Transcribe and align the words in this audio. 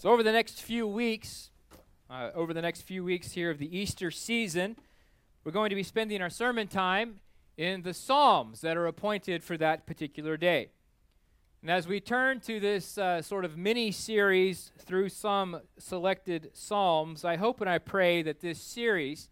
So, 0.00 0.08
over 0.08 0.22
the 0.22 0.32
next 0.32 0.62
few 0.62 0.86
weeks, 0.86 1.50
uh, 2.08 2.30
over 2.34 2.54
the 2.54 2.62
next 2.62 2.80
few 2.80 3.04
weeks 3.04 3.32
here 3.32 3.50
of 3.50 3.58
the 3.58 3.76
Easter 3.76 4.10
season, 4.10 4.76
we're 5.44 5.52
going 5.52 5.68
to 5.68 5.76
be 5.76 5.82
spending 5.82 6.22
our 6.22 6.30
sermon 6.30 6.68
time 6.68 7.20
in 7.58 7.82
the 7.82 7.92
Psalms 7.92 8.62
that 8.62 8.78
are 8.78 8.86
appointed 8.86 9.44
for 9.44 9.58
that 9.58 9.86
particular 9.86 10.38
day. 10.38 10.70
And 11.60 11.70
as 11.70 11.86
we 11.86 12.00
turn 12.00 12.40
to 12.40 12.58
this 12.58 12.96
uh, 12.96 13.20
sort 13.20 13.44
of 13.44 13.58
mini 13.58 13.90
series 13.90 14.72
through 14.78 15.10
some 15.10 15.60
selected 15.76 16.48
Psalms, 16.54 17.22
I 17.22 17.36
hope 17.36 17.60
and 17.60 17.68
I 17.68 17.76
pray 17.76 18.22
that 18.22 18.40
this 18.40 18.58
series 18.58 19.28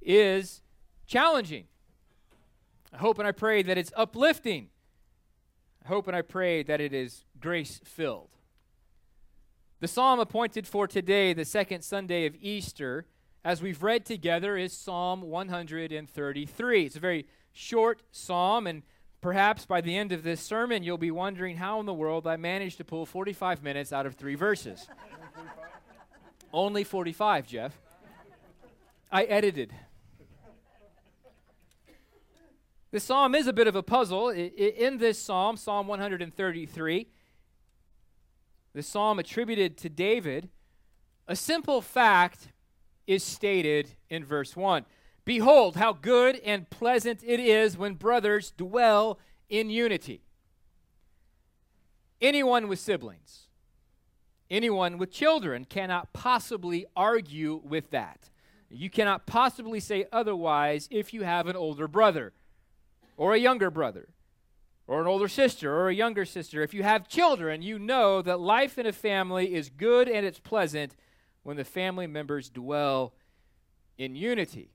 is 0.00 0.62
challenging. 1.06 1.66
I 2.92 2.96
hope 2.96 3.20
and 3.20 3.28
I 3.28 3.30
pray 3.30 3.62
that 3.62 3.78
it's 3.78 3.92
uplifting. 3.96 4.70
I 5.84 5.86
hope 5.86 6.08
and 6.08 6.16
I 6.16 6.22
pray 6.22 6.64
that 6.64 6.80
it 6.80 6.92
is 6.92 7.24
grace 7.38 7.80
filled. 7.84 8.30
The 9.82 9.88
psalm 9.88 10.20
appointed 10.20 10.68
for 10.68 10.86
today, 10.86 11.32
the 11.32 11.44
second 11.44 11.82
Sunday 11.82 12.24
of 12.26 12.36
Easter, 12.40 13.04
as 13.44 13.60
we've 13.60 13.82
read 13.82 14.06
together, 14.06 14.56
is 14.56 14.72
Psalm 14.72 15.22
133. 15.22 16.86
It's 16.86 16.94
a 16.94 17.00
very 17.00 17.26
short 17.50 18.00
psalm, 18.12 18.68
and 18.68 18.84
perhaps 19.20 19.66
by 19.66 19.80
the 19.80 19.96
end 19.96 20.12
of 20.12 20.22
this 20.22 20.40
sermon, 20.40 20.84
you'll 20.84 20.98
be 20.98 21.10
wondering 21.10 21.56
how 21.56 21.80
in 21.80 21.86
the 21.86 21.92
world 21.92 22.28
I 22.28 22.36
managed 22.36 22.78
to 22.78 22.84
pull 22.84 23.06
45 23.06 23.64
minutes 23.64 23.92
out 23.92 24.06
of 24.06 24.14
three 24.14 24.36
verses. 24.36 24.86
Only 26.52 26.84
45, 26.84 27.48
Jeff. 27.48 27.76
I 29.10 29.24
edited. 29.24 29.74
This 32.92 33.02
psalm 33.02 33.34
is 33.34 33.48
a 33.48 33.52
bit 33.52 33.66
of 33.66 33.74
a 33.74 33.82
puzzle. 33.82 34.28
In 34.28 34.98
this 34.98 35.18
psalm, 35.18 35.56
Psalm 35.56 35.88
133, 35.88 37.08
the 38.74 38.82
psalm 38.82 39.18
attributed 39.18 39.76
to 39.78 39.88
David, 39.88 40.48
a 41.28 41.36
simple 41.36 41.80
fact 41.80 42.48
is 43.06 43.22
stated 43.22 43.90
in 44.08 44.24
verse 44.24 44.56
1. 44.56 44.84
Behold, 45.24 45.76
how 45.76 45.92
good 45.92 46.36
and 46.44 46.68
pleasant 46.70 47.22
it 47.24 47.38
is 47.38 47.76
when 47.76 47.94
brothers 47.94 48.52
dwell 48.56 49.18
in 49.48 49.70
unity. 49.70 50.22
Anyone 52.20 52.68
with 52.68 52.78
siblings, 52.78 53.48
anyone 54.50 54.98
with 54.98 55.10
children 55.10 55.64
cannot 55.64 56.12
possibly 56.12 56.86
argue 56.96 57.60
with 57.64 57.90
that. 57.90 58.30
You 58.70 58.88
cannot 58.88 59.26
possibly 59.26 59.80
say 59.80 60.06
otherwise 60.12 60.88
if 60.90 61.12
you 61.12 61.22
have 61.22 61.46
an 61.46 61.56
older 61.56 61.86
brother 61.86 62.32
or 63.16 63.34
a 63.34 63.38
younger 63.38 63.70
brother 63.70 64.08
or 64.92 65.00
an 65.00 65.06
older 65.06 65.26
sister 65.26 65.74
or 65.74 65.88
a 65.88 65.94
younger 65.94 66.26
sister. 66.26 66.62
If 66.62 66.74
you 66.74 66.82
have 66.82 67.08
children, 67.08 67.62
you 67.62 67.78
know 67.78 68.20
that 68.20 68.40
life 68.40 68.76
in 68.76 68.84
a 68.84 68.92
family 68.92 69.54
is 69.54 69.70
good 69.70 70.06
and 70.06 70.26
it's 70.26 70.38
pleasant 70.38 70.94
when 71.44 71.56
the 71.56 71.64
family 71.64 72.06
members 72.06 72.50
dwell 72.50 73.14
in 73.96 74.14
unity. 74.14 74.74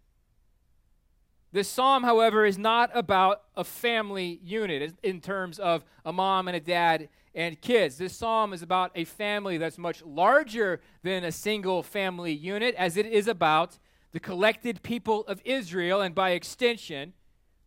This 1.52 1.70
psalm, 1.70 2.02
however, 2.02 2.48
is 2.48 2.58
not 2.58 2.90
about 2.96 3.44
a 3.56 3.64
family 3.64 4.40
unit 4.44 4.96
in 5.04 5.22
terms 5.22 5.60
of 5.60 5.86
a 6.04 6.12
mom 6.12 6.48
and 6.48 6.58
a 6.58 6.62
dad 6.62 7.10
and 7.36 7.62
kids. 7.62 8.00
This 8.00 8.16
psalm 8.18 8.54
is 8.54 8.64
about 8.64 8.90
a 8.96 9.04
family 9.04 9.60
that's 9.60 9.78
much 9.78 10.04
larger 10.04 10.82
than 11.04 11.24
a 11.24 11.32
single 11.32 11.84
family 11.84 12.34
unit, 12.34 12.74
as 12.74 12.98
it 12.98 13.06
is 13.06 13.28
about 13.28 13.78
the 14.14 14.20
collected 14.20 14.82
people 14.82 15.26
of 15.28 15.44
Israel, 15.46 16.02
and 16.02 16.16
by 16.16 16.32
extension, 16.32 17.14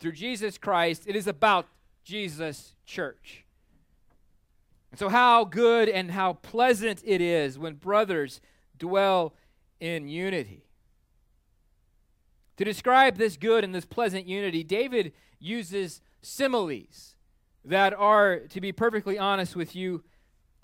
through 0.00 0.12
Jesus 0.12 0.58
Christ, 0.58 1.04
it 1.06 1.14
is 1.14 1.28
about 1.28 1.68
Jesus' 2.10 2.74
church. 2.86 3.44
And 4.90 4.98
so, 4.98 5.08
how 5.08 5.44
good 5.44 5.88
and 5.88 6.10
how 6.10 6.32
pleasant 6.32 7.02
it 7.04 7.20
is 7.20 7.56
when 7.56 7.74
brothers 7.74 8.40
dwell 8.76 9.34
in 9.78 10.08
unity. 10.08 10.64
To 12.56 12.64
describe 12.64 13.16
this 13.16 13.36
good 13.36 13.62
and 13.62 13.72
this 13.72 13.84
pleasant 13.84 14.26
unity, 14.26 14.64
David 14.64 15.12
uses 15.38 16.02
similes 16.20 17.14
that 17.64 17.94
are, 17.94 18.40
to 18.40 18.60
be 18.60 18.72
perfectly 18.72 19.16
honest 19.16 19.54
with 19.54 19.76
you, 19.76 20.02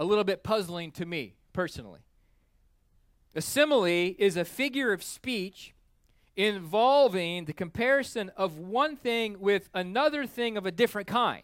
a 0.01 0.05
little 0.05 0.25
bit 0.25 0.43
puzzling 0.43 0.91
to 0.93 1.07
me 1.07 1.37
personally. 1.53 2.01
A 3.37 3.41
simile 3.41 4.17
is 4.19 4.37
a 4.37 4.45
figure 4.45 4.93
of 4.93 5.01
speech 5.01 5.75
involving 6.37 7.47
the 7.47 7.53
comparison 7.53 8.31
of 8.37 8.59
one 8.59 8.97
thing 8.97 9.41
with 9.41 9.71
another 9.73 10.27
thing 10.27 10.57
of 10.57 10.67
a 10.67 10.71
different 10.71 11.09
kind. 11.09 11.43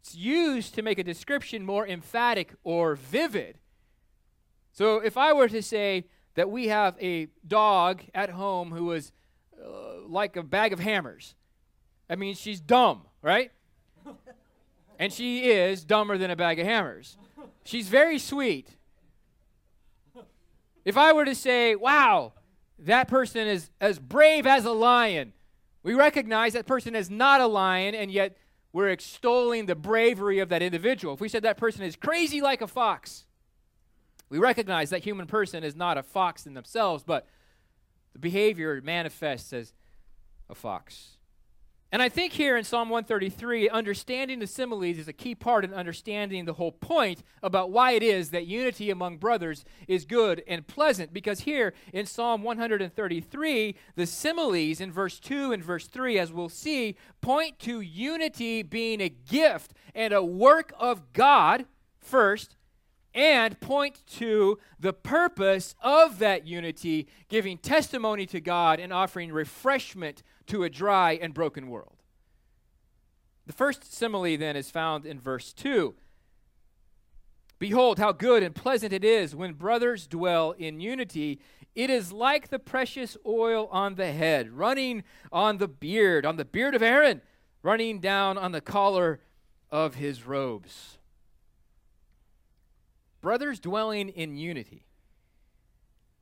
It's 0.00 0.14
used 0.14 0.74
to 0.74 0.82
make 0.82 0.98
a 0.98 1.04
description 1.04 1.64
more 1.64 1.86
emphatic 1.86 2.54
or 2.64 2.96
vivid. 2.96 3.58
So 4.72 4.96
if 4.98 5.16
I 5.16 5.32
were 5.32 5.48
to 5.48 5.62
say 5.62 6.06
that 6.34 6.50
we 6.50 6.68
have 6.68 6.96
a 7.00 7.28
dog 7.46 8.02
at 8.14 8.30
home 8.30 8.70
who 8.70 8.92
is 8.92 9.12
uh, 9.62 10.06
like 10.06 10.36
a 10.36 10.42
bag 10.42 10.72
of 10.72 10.80
hammers, 10.80 11.34
I 12.08 12.16
mean, 12.16 12.34
she's 12.34 12.60
dumb, 12.60 13.02
right? 13.22 13.52
and 14.98 15.12
she 15.12 15.50
is 15.50 15.84
dumber 15.84 16.18
than 16.18 16.30
a 16.30 16.36
bag 16.36 16.58
of 16.58 16.66
hammers. 16.66 17.16
She's 17.64 17.88
very 17.88 18.18
sweet. 18.18 18.76
If 20.84 20.96
I 20.96 21.12
were 21.12 21.26
to 21.26 21.34
say, 21.34 21.76
wow, 21.76 22.32
that 22.80 23.08
person 23.08 23.46
is 23.46 23.70
as 23.80 23.98
brave 23.98 24.46
as 24.46 24.64
a 24.64 24.72
lion. 24.72 25.32
We 25.82 25.94
recognize 25.94 26.52
that 26.52 26.66
person 26.66 26.94
is 26.94 27.10
not 27.10 27.40
a 27.40 27.46
lion, 27.46 27.94
and 27.94 28.10
yet 28.10 28.36
we're 28.72 28.90
extolling 28.90 29.66
the 29.66 29.74
bravery 29.74 30.38
of 30.38 30.48
that 30.50 30.62
individual. 30.62 31.14
If 31.14 31.20
we 31.20 31.28
said 31.28 31.42
that 31.42 31.56
person 31.56 31.82
is 31.82 31.96
crazy 31.96 32.40
like 32.40 32.60
a 32.60 32.66
fox, 32.66 33.26
we 34.28 34.38
recognize 34.38 34.90
that 34.90 35.02
human 35.02 35.26
person 35.26 35.64
is 35.64 35.74
not 35.74 35.98
a 35.98 36.02
fox 36.02 36.46
in 36.46 36.54
themselves, 36.54 37.02
but 37.02 37.26
the 38.12 38.18
behavior 38.18 38.80
manifests 38.82 39.52
as 39.52 39.72
a 40.48 40.54
fox. 40.54 41.16
And 41.92 42.00
I 42.00 42.08
think 42.08 42.34
here 42.34 42.56
in 42.56 42.62
Psalm 42.62 42.88
133, 42.88 43.68
understanding 43.68 44.38
the 44.38 44.46
similes 44.46 44.96
is 44.96 45.08
a 45.08 45.12
key 45.12 45.34
part 45.34 45.64
in 45.64 45.74
understanding 45.74 46.44
the 46.44 46.52
whole 46.52 46.70
point 46.70 47.24
about 47.42 47.72
why 47.72 47.92
it 47.92 48.02
is 48.04 48.30
that 48.30 48.46
unity 48.46 48.90
among 48.90 49.16
brothers 49.16 49.64
is 49.88 50.04
good 50.04 50.44
and 50.46 50.64
pleasant. 50.68 51.12
Because 51.12 51.40
here 51.40 51.74
in 51.92 52.06
Psalm 52.06 52.44
133, 52.44 53.74
the 53.96 54.06
similes 54.06 54.80
in 54.80 54.92
verse 54.92 55.18
2 55.18 55.50
and 55.50 55.64
verse 55.64 55.88
3, 55.88 56.16
as 56.16 56.32
we'll 56.32 56.48
see, 56.48 56.94
point 57.20 57.58
to 57.58 57.80
unity 57.80 58.62
being 58.62 59.00
a 59.00 59.08
gift 59.08 59.74
and 59.92 60.12
a 60.12 60.22
work 60.22 60.72
of 60.78 61.12
God 61.12 61.66
first, 61.98 62.56
and 63.12 63.58
point 63.58 64.06
to 64.06 64.58
the 64.78 64.92
purpose 64.92 65.74
of 65.82 66.20
that 66.20 66.46
unity, 66.46 67.08
giving 67.28 67.58
testimony 67.58 68.26
to 68.26 68.40
God 68.40 68.78
and 68.78 68.92
offering 68.92 69.32
refreshment 69.32 70.22
to 70.50 70.64
a 70.64 70.70
dry 70.70 71.18
and 71.20 71.32
broken 71.32 71.68
world. 71.68 71.96
The 73.46 73.52
first 73.52 73.92
simile 73.92 74.36
then 74.36 74.56
is 74.56 74.70
found 74.70 75.06
in 75.06 75.20
verse 75.20 75.52
2. 75.52 75.94
Behold, 77.60 77.98
how 77.98 78.12
good 78.12 78.42
and 78.42 78.54
pleasant 78.54 78.92
it 78.92 79.04
is 79.04 79.34
when 79.34 79.52
brothers 79.52 80.06
dwell 80.06 80.52
in 80.52 80.80
unity. 80.80 81.40
It 81.74 81.88
is 81.88 82.10
like 82.10 82.48
the 82.48 82.58
precious 82.58 83.16
oil 83.24 83.68
on 83.70 83.94
the 83.94 84.10
head, 84.10 84.50
running 84.50 85.04
on 85.30 85.58
the 85.58 85.68
beard, 85.68 86.26
on 86.26 86.36
the 86.36 86.44
beard 86.44 86.74
of 86.74 86.82
Aaron, 86.82 87.22
running 87.62 88.00
down 88.00 88.36
on 88.36 88.52
the 88.52 88.60
collar 88.60 89.20
of 89.70 89.96
his 89.96 90.26
robes. 90.26 90.98
Brothers 93.20 93.60
dwelling 93.60 94.08
in 94.08 94.36
unity 94.36 94.86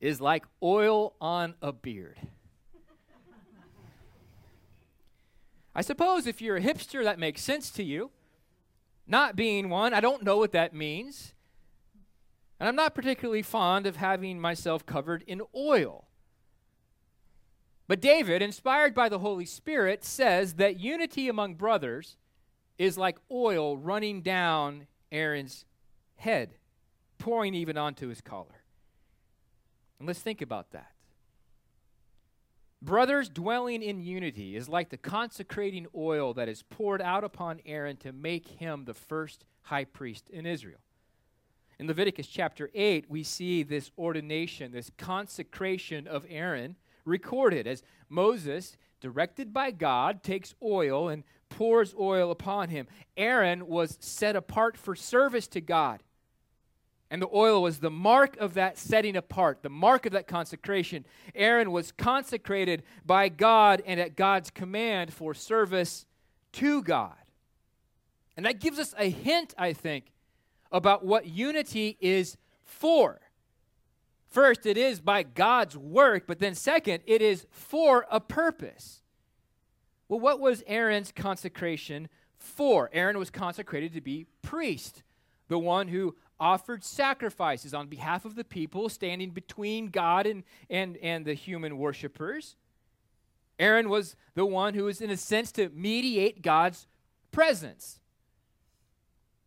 is 0.00 0.20
like 0.20 0.44
oil 0.62 1.14
on 1.20 1.54
a 1.62 1.72
beard. 1.72 2.18
I 5.78 5.80
suppose 5.80 6.26
if 6.26 6.42
you're 6.42 6.56
a 6.56 6.60
hipster, 6.60 7.04
that 7.04 7.20
makes 7.20 7.40
sense 7.40 7.70
to 7.70 7.84
you. 7.84 8.10
Not 9.06 9.36
being 9.36 9.68
one, 9.68 9.94
I 9.94 10.00
don't 10.00 10.24
know 10.24 10.36
what 10.36 10.50
that 10.50 10.74
means. 10.74 11.34
And 12.58 12.68
I'm 12.68 12.74
not 12.74 12.96
particularly 12.96 13.42
fond 13.42 13.86
of 13.86 13.94
having 13.94 14.40
myself 14.40 14.84
covered 14.84 15.22
in 15.28 15.40
oil. 15.54 16.08
But 17.86 18.00
David, 18.00 18.42
inspired 18.42 18.92
by 18.92 19.08
the 19.08 19.20
Holy 19.20 19.44
Spirit, 19.44 20.02
says 20.02 20.54
that 20.54 20.80
unity 20.80 21.28
among 21.28 21.54
brothers 21.54 22.16
is 22.76 22.98
like 22.98 23.18
oil 23.30 23.76
running 23.76 24.20
down 24.20 24.88
Aaron's 25.12 25.64
head, 26.16 26.56
pouring 27.18 27.54
even 27.54 27.78
onto 27.78 28.08
his 28.08 28.20
collar. 28.20 28.64
And 30.00 30.08
let's 30.08 30.18
think 30.18 30.42
about 30.42 30.72
that. 30.72 30.90
Brothers 32.80 33.28
dwelling 33.28 33.82
in 33.82 34.00
unity 34.00 34.54
is 34.54 34.68
like 34.68 34.90
the 34.90 34.96
consecrating 34.96 35.86
oil 35.96 36.32
that 36.34 36.48
is 36.48 36.62
poured 36.62 37.02
out 37.02 37.24
upon 37.24 37.60
Aaron 37.66 37.96
to 37.98 38.12
make 38.12 38.46
him 38.46 38.84
the 38.84 38.94
first 38.94 39.44
high 39.62 39.84
priest 39.84 40.30
in 40.30 40.46
Israel. 40.46 40.78
In 41.80 41.88
Leviticus 41.88 42.28
chapter 42.28 42.70
8, 42.74 43.06
we 43.08 43.22
see 43.22 43.62
this 43.62 43.90
ordination, 43.98 44.72
this 44.72 44.90
consecration 44.96 46.06
of 46.06 46.24
Aaron 46.28 46.76
recorded 47.04 47.66
as 47.66 47.82
Moses, 48.08 48.76
directed 49.00 49.52
by 49.52 49.70
God, 49.70 50.22
takes 50.22 50.54
oil 50.62 51.08
and 51.08 51.24
pours 51.48 51.94
oil 51.98 52.30
upon 52.30 52.68
him. 52.68 52.86
Aaron 53.16 53.66
was 53.66 53.96
set 54.00 54.36
apart 54.36 54.76
for 54.76 54.94
service 54.94 55.48
to 55.48 55.60
God. 55.60 56.02
And 57.10 57.22
the 57.22 57.28
oil 57.32 57.62
was 57.62 57.78
the 57.78 57.90
mark 57.90 58.36
of 58.36 58.54
that 58.54 58.76
setting 58.76 59.16
apart, 59.16 59.62
the 59.62 59.70
mark 59.70 60.04
of 60.04 60.12
that 60.12 60.26
consecration. 60.26 61.06
Aaron 61.34 61.72
was 61.72 61.90
consecrated 61.90 62.82
by 63.06 63.30
God 63.30 63.82
and 63.86 63.98
at 63.98 64.14
God's 64.14 64.50
command 64.50 65.12
for 65.12 65.32
service 65.32 66.04
to 66.52 66.82
God. 66.82 67.16
And 68.36 68.44
that 68.44 68.60
gives 68.60 68.78
us 68.78 68.94
a 68.98 69.08
hint, 69.08 69.54
I 69.56 69.72
think, 69.72 70.12
about 70.70 71.04
what 71.04 71.26
unity 71.26 71.96
is 72.00 72.36
for. 72.62 73.20
First, 74.28 74.66
it 74.66 74.76
is 74.76 75.00
by 75.00 75.22
God's 75.22 75.76
work, 75.76 76.26
but 76.26 76.38
then, 76.38 76.54
second, 76.54 77.02
it 77.06 77.22
is 77.22 77.46
for 77.50 78.06
a 78.10 78.20
purpose. 78.20 79.02
Well, 80.08 80.20
what 80.20 80.40
was 80.40 80.62
Aaron's 80.66 81.10
consecration 81.10 82.08
for? 82.36 82.90
Aaron 82.92 83.18
was 83.18 83.30
consecrated 83.30 83.94
to 83.94 84.02
be 84.02 84.26
priest, 84.42 85.02
the 85.48 85.58
one 85.58 85.88
who 85.88 86.14
offered 86.40 86.84
sacrifices 86.84 87.74
on 87.74 87.88
behalf 87.88 88.24
of 88.24 88.34
the 88.34 88.44
people, 88.44 88.88
standing 88.88 89.30
between 89.30 89.88
God 89.88 90.26
and, 90.26 90.44
and, 90.70 90.96
and 90.98 91.24
the 91.24 91.34
human 91.34 91.78
worshippers. 91.78 92.56
Aaron 93.58 93.88
was 93.88 94.14
the 94.34 94.46
one 94.46 94.74
who 94.74 94.84
was, 94.84 95.00
in 95.00 95.10
a 95.10 95.16
sense, 95.16 95.50
to 95.52 95.68
mediate 95.70 96.42
God's 96.42 96.86
presence. 97.32 97.98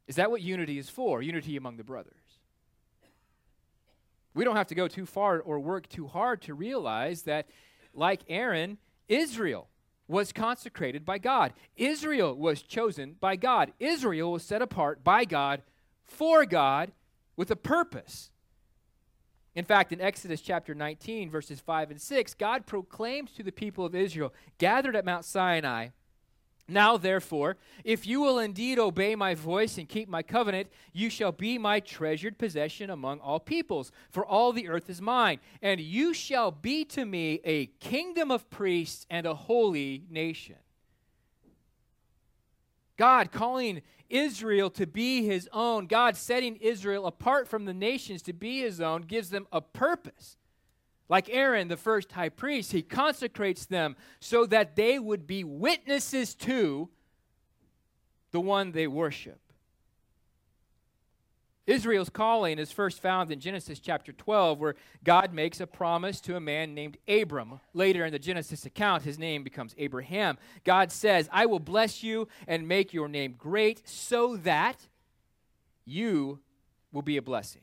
Is 0.08 0.16
that 0.18 0.30
what 0.30 0.42
unity 0.42 0.78
is 0.78 0.90
for? 0.90 1.22
Unity 1.22 1.56
among 1.56 1.78
the 1.78 1.84
brothers. 1.84 2.14
We 4.34 4.44
don't 4.44 4.56
have 4.56 4.68
to 4.68 4.76
go 4.76 4.88
too 4.88 5.06
far 5.06 5.40
or 5.40 5.60
work 5.60 5.88
too 5.88 6.08
hard 6.08 6.42
to 6.44 6.54
realize 6.54 7.24
that, 7.24 7.48
like 7.94 8.22
Aaron, 8.28 8.78
Israel 9.08 9.68
was 10.08 10.34
consecrated 10.34 11.06
by 11.06 11.18
God. 11.18 11.54
Israel 11.78 12.36
was 12.36 12.62
chosen 12.62 13.16
by 13.20 13.38
God. 13.38 13.72
Israel 13.80 14.34
was 14.34 14.44
set 14.44 14.62
apart 14.62 15.04
by 15.04 15.24
God 15.26 15.62
for 16.06 16.46
God 16.46 16.92
with 17.36 17.52
a 17.52 17.56
purpose. 17.56 18.30
In 19.54 19.66
fact, 19.66 19.92
in 19.92 20.00
Exodus 20.00 20.42
chapter 20.42 20.74
19, 20.74 21.30
verses 21.30 21.60
5 21.60 21.92
and 21.92 22.02
6, 22.02 22.34
God 22.36 22.66
proclaimed 22.66 23.36
to 23.36 23.44
the 23.44 23.52
people 23.52 23.86
of 23.86 23.96
Israel 23.96 24.34
gathered 24.58 24.96
at 24.96 25.06
Mount 25.06 25.26
Sinai 25.26 25.90
now, 26.72 26.96
therefore, 26.96 27.58
if 27.84 28.08
you 28.08 28.22
will 28.22 28.40
indeed 28.40 28.80
obey 28.80 29.14
my 29.14 29.36
voice 29.36 29.78
and 29.78 29.90
keep 29.90 30.08
my 30.08 30.24
covenant, 30.24 30.70
you 30.94 31.10
shall 31.10 31.34
be 31.34 31.58
my 31.58 31.82
treasured 31.82 32.38
possession 32.38 32.90
among 32.90 33.20
all 33.20 33.42
peoples, 33.42 33.92
for 34.10 34.26
all 34.26 34.54
the 34.54 34.70
earth 34.70 34.90
is 34.90 35.02
mine. 35.02 35.40
And 35.62 35.82
you 35.82 36.14
shall 36.14 36.50
be 36.50 36.86
to 36.86 37.04
me 37.04 37.42
a 37.44 37.66
kingdom 37.82 38.32
of 38.32 38.50
priests 38.50 39.06
and 39.10 39.26
a 39.26 39.36
holy 39.36 40.06
nation. 40.10 40.56
God 43.02 43.32
calling 43.32 43.82
Israel 44.12 44.70
to 44.70 44.86
be 44.86 45.26
his 45.26 45.50
own, 45.52 45.88
God 45.88 46.16
setting 46.16 46.56
Israel 46.58 47.08
apart 47.08 47.48
from 47.48 47.66
the 47.66 47.74
nations 47.74 48.22
to 48.22 48.32
be 48.32 48.60
his 48.60 48.80
own, 48.80 49.02
gives 49.02 49.32
them 49.32 49.48
a 49.52 49.60
purpose. 49.60 50.38
Like 51.10 51.28
Aaron, 51.32 51.68
the 51.68 51.78
first 51.78 52.12
high 52.12 52.30
priest, 52.30 52.74
he 52.74 52.84
consecrates 52.84 53.66
them 53.66 53.96
so 54.20 54.46
that 54.46 54.76
they 54.76 55.00
would 55.00 55.26
be 55.26 55.44
witnesses 55.44 56.36
to 56.36 56.90
the 58.30 58.40
one 58.40 58.72
they 58.72 58.86
worship. 58.86 59.51
Israel's 61.68 62.10
calling 62.10 62.58
is 62.58 62.72
first 62.72 63.02
found 63.02 63.32
in 63.32 63.40
Genesis 63.40 63.80
chapter 63.80 64.12
12, 64.12 64.60
where 64.60 64.76
God 65.04 65.32
makes 65.32 65.60
a 65.60 65.68
promise 65.68 66.20
to 66.22 66.36
a 66.36 66.40
man 66.40 66.74
named 66.74 66.98
Abram. 67.08 67.60
Later 67.74 68.06
in 68.06 68.12
the 68.12 68.20
Genesis 68.20 68.66
account, 68.66 69.04
his 69.04 69.20
name 69.20 69.44
becomes 69.44 69.76
Abraham. 69.78 70.38
God 70.64 70.92
says, 70.92 71.30
I 71.32 71.46
will 71.46 71.60
bless 71.60 72.02
you 72.02 72.28
and 72.48 72.68
make 72.68 72.94
your 72.94 73.08
name 73.08 73.36
great 73.38 73.88
so 73.88 74.38
that 74.38 74.88
you 75.86 76.40
will 76.92 77.04
be 77.04 77.18
a 77.18 77.22
blessing. 77.22 77.62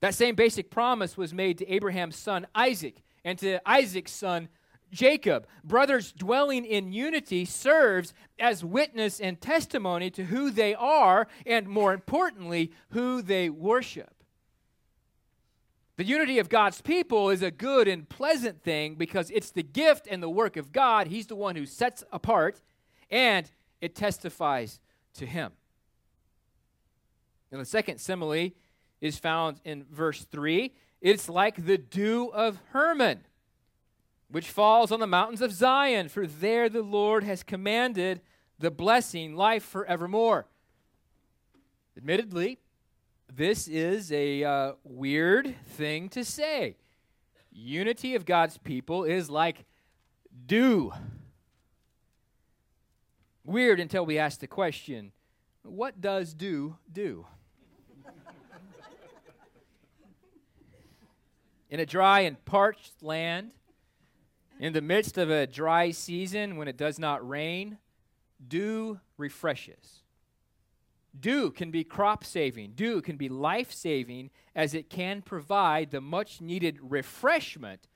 That 0.00 0.14
same 0.14 0.34
basic 0.34 0.70
promise 0.70 1.16
was 1.16 1.34
made 1.34 1.58
to 1.58 1.68
Abraham's 1.68 2.16
son 2.16 2.46
Isaac 2.54 3.02
and 3.24 3.38
to 3.40 3.60
Isaac's 3.68 4.12
son 4.12 4.48
Jacob. 4.90 5.46
Brothers 5.64 6.12
dwelling 6.12 6.64
in 6.64 6.92
unity 6.92 7.44
serves 7.44 8.14
as 8.38 8.64
witness 8.64 9.20
and 9.20 9.40
testimony 9.40 10.10
to 10.10 10.24
who 10.24 10.50
they 10.50 10.74
are 10.74 11.28
and, 11.46 11.68
more 11.68 11.92
importantly, 11.92 12.72
who 12.90 13.22
they 13.22 13.50
worship. 13.50 14.14
The 15.96 16.04
unity 16.04 16.38
of 16.38 16.48
God's 16.48 16.80
people 16.80 17.28
is 17.28 17.42
a 17.42 17.50
good 17.50 17.88
and 17.88 18.08
pleasant 18.08 18.62
thing 18.62 18.94
because 18.94 19.30
it's 19.30 19.50
the 19.50 19.64
gift 19.64 20.06
and 20.08 20.22
the 20.22 20.30
work 20.30 20.56
of 20.56 20.70
God. 20.70 21.08
He's 21.08 21.26
the 21.26 21.34
one 21.34 21.56
who 21.56 21.66
sets 21.66 22.04
apart, 22.12 22.60
and 23.10 23.50
it 23.80 23.96
testifies 23.96 24.78
to 25.14 25.26
Him. 25.26 25.50
And 27.50 27.60
the 27.60 27.64
second 27.64 27.98
simile 27.98 28.50
is 29.00 29.18
found 29.18 29.60
in 29.64 29.86
verse 29.90 30.24
3. 30.24 30.72
It's 31.00 31.28
like 31.28 31.66
the 31.66 31.78
dew 31.78 32.30
of 32.32 32.58
Hermon, 32.70 33.24
which 34.30 34.50
falls 34.50 34.92
on 34.92 35.00
the 35.00 35.06
mountains 35.06 35.40
of 35.40 35.52
Zion, 35.52 36.08
for 36.08 36.26
there 36.26 36.68
the 36.68 36.82
Lord 36.82 37.24
has 37.24 37.42
commanded 37.42 38.20
the 38.58 38.70
blessing, 38.70 39.34
life 39.34 39.62
forevermore. 39.62 40.46
Admittedly, 41.96 42.58
this 43.32 43.68
is 43.68 44.12
a 44.12 44.44
uh, 44.44 44.72
weird 44.84 45.54
thing 45.66 46.08
to 46.10 46.24
say. 46.24 46.76
Unity 47.50 48.14
of 48.14 48.24
God's 48.24 48.58
people 48.58 49.04
is 49.04 49.30
like 49.30 49.64
dew. 50.46 50.92
Weird 53.44 53.80
until 53.80 54.04
we 54.04 54.18
ask 54.18 54.40
the 54.40 54.46
question 54.46 55.12
what 55.62 56.00
does 56.00 56.34
dew 56.34 56.76
do? 56.90 57.26
in 61.70 61.80
a 61.80 61.86
dry 61.86 62.20
and 62.20 62.42
parched 62.44 63.02
land, 63.02 63.52
in 64.58 64.72
the 64.72 64.80
midst 64.80 65.18
of 65.18 65.30
a 65.30 65.46
dry 65.46 65.90
season 65.90 66.56
when 66.56 66.68
it 66.68 66.76
does 66.76 66.98
not 66.98 67.26
rain, 67.26 67.78
dew 68.46 69.00
refreshes. 69.16 70.02
Dew 71.18 71.50
can 71.50 71.70
be 71.70 71.84
crop 71.84 72.24
saving, 72.24 72.72
dew 72.74 73.00
can 73.00 73.16
be 73.16 73.28
life 73.28 73.72
saving, 73.72 74.30
as 74.54 74.74
it 74.74 74.90
can 74.90 75.22
provide 75.22 75.90
the 75.90 76.00
much 76.00 76.40
needed 76.40 76.78
refreshment 76.80 77.88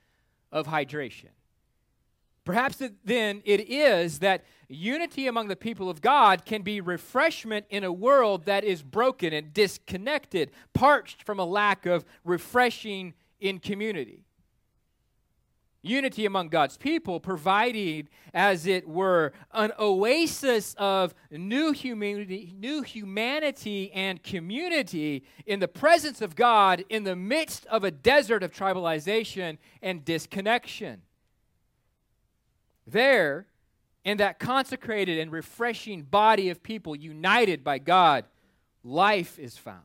of 0.51 0.67
hydration. 0.67 1.31
Perhaps 2.45 2.83
then 3.05 3.41
it 3.45 3.69
is 3.69 4.19
that 4.19 4.45
unity 4.69 5.29
among 5.29 5.47
the 5.47 5.55
people 5.55 5.89
of 5.89 6.01
God 6.01 6.45
can 6.45 6.63
be 6.63 6.81
refreshment 6.81 7.67
in 7.71 7.85
a 7.85 7.93
world 7.93 8.47
that 8.47 8.65
is 8.65 8.83
broken 8.83 9.33
and 9.33 9.55
disconnected, 9.55 10.51
parched 10.73 11.23
from 11.23 11.39
a 11.39 11.45
lack 11.45 11.87
of 11.87 12.05
refreshing 12.25 13.15
in 13.39 13.61
community. 13.61 14.25
Unity 15.83 16.27
among 16.27 16.49
God's 16.49 16.77
people, 16.77 17.19
providing, 17.19 18.09
as 18.33 18.67
it 18.67 18.87
were, 18.89 19.33
an 19.53 19.73
oasis 19.81 20.75
of 20.79 21.13
new 21.31 21.73
humanity, 21.73 22.55
new 22.57 22.83
humanity 22.83 23.91
and 23.93 24.23
community 24.23 25.25
in 25.45 25.59
the 25.59 25.67
presence 25.67 26.21
of 26.23 26.37
God 26.37 26.85
in 26.89 27.03
the 27.03 27.17
midst 27.17 27.67
of 27.67 27.83
a 27.83 27.91
desert 27.91 28.45
of 28.45 28.53
tribalization 28.53 29.59
and 29.83 30.05
disconnection. 30.05 31.03
There, 32.87 33.47
in 34.05 34.19
that 34.19 34.39
consecrated 34.39 35.19
and 35.19 35.33
refreshing 35.33 36.03
body 36.03 36.49
of 36.51 36.63
people 36.63 36.95
united 36.95 37.65
by 37.65 37.79
God, 37.79 38.25
life 38.85 39.39
is 39.39 39.57
found. 39.57 39.85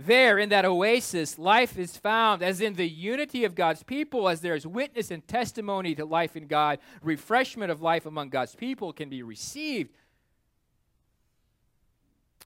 There, 0.00 0.38
in 0.38 0.50
that 0.50 0.64
oasis, 0.64 1.40
life 1.40 1.76
is 1.76 1.96
found, 1.96 2.40
as 2.40 2.60
in 2.60 2.74
the 2.74 2.88
unity 2.88 3.44
of 3.44 3.56
God's 3.56 3.82
people, 3.82 4.28
as 4.28 4.40
there 4.40 4.54
is 4.54 4.64
witness 4.64 5.10
and 5.10 5.26
testimony 5.26 5.96
to 5.96 6.04
life 6.04 6.36
in 6.36 6.46
God, 6.46 6.78
refreshment 7.02 7.72
of 7.72 7.82
life 7.82 8.06
among 8.06 8.28
God's 8.28 8.54
people 8.54 8.92
can 8.92 9.08
be 9.08 9.24
received. 9.24 9.90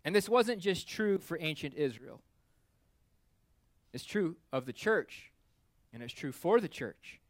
And 0.02 0.14
this 0.14 0.30
wasn't 0.30 0.62
just 0.62 0.88
true 0.88 1.18
for 1.18 1.38
ancient 1.40 1.74
Israel, 1.74 2.22
it's 3.92 4.04
true 4.04 4.36
of 4.50 4.64
the 4.64 4.72
church, 4.72 5.30
and 5.92 6.02
it's 6.02 6.14
true 6.14 6.32
for 6.32 6.58
the 6.58 6.68
church. 6.68 7.20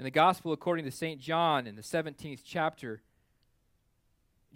In 0.00 0.04
the 0.04 0.10
Gospel 0.10 0.52
according 0.52 0.84
to 0.86 0.90
St. 0.90 1.20
John, 1.20 1.68
in 1.68 1.76
the 1.76 1.82
17th 1.82 2.40
chapter, 2.44 3.00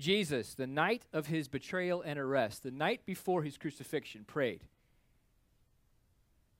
Jesus, 0.00 0.54
the 0.54 0.66
night 0.66 1.04
of 1.12 1.26
his 1.26 1.46
betrayal 1.46 2.02
and 2.02 2.18
arrest, 2.18 2.62
the 2.62 2.70
night 2.70 3.06
before 3.06 3.42
his 3.42 3.58
crucifixion, 3.58 4.24
prayed. 4.24 4.64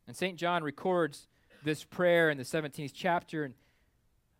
And 0.06 0.16
St. 0.16 0.36
John 0.36 0.62
records 0.62 1.26
this 1.62 1.84
prayer 1.84 2.30
in 2.30 2.38
the 2.38 2.44
17th 2.44 2.92
chapter. 2.94 3.44
And 3.44 3.54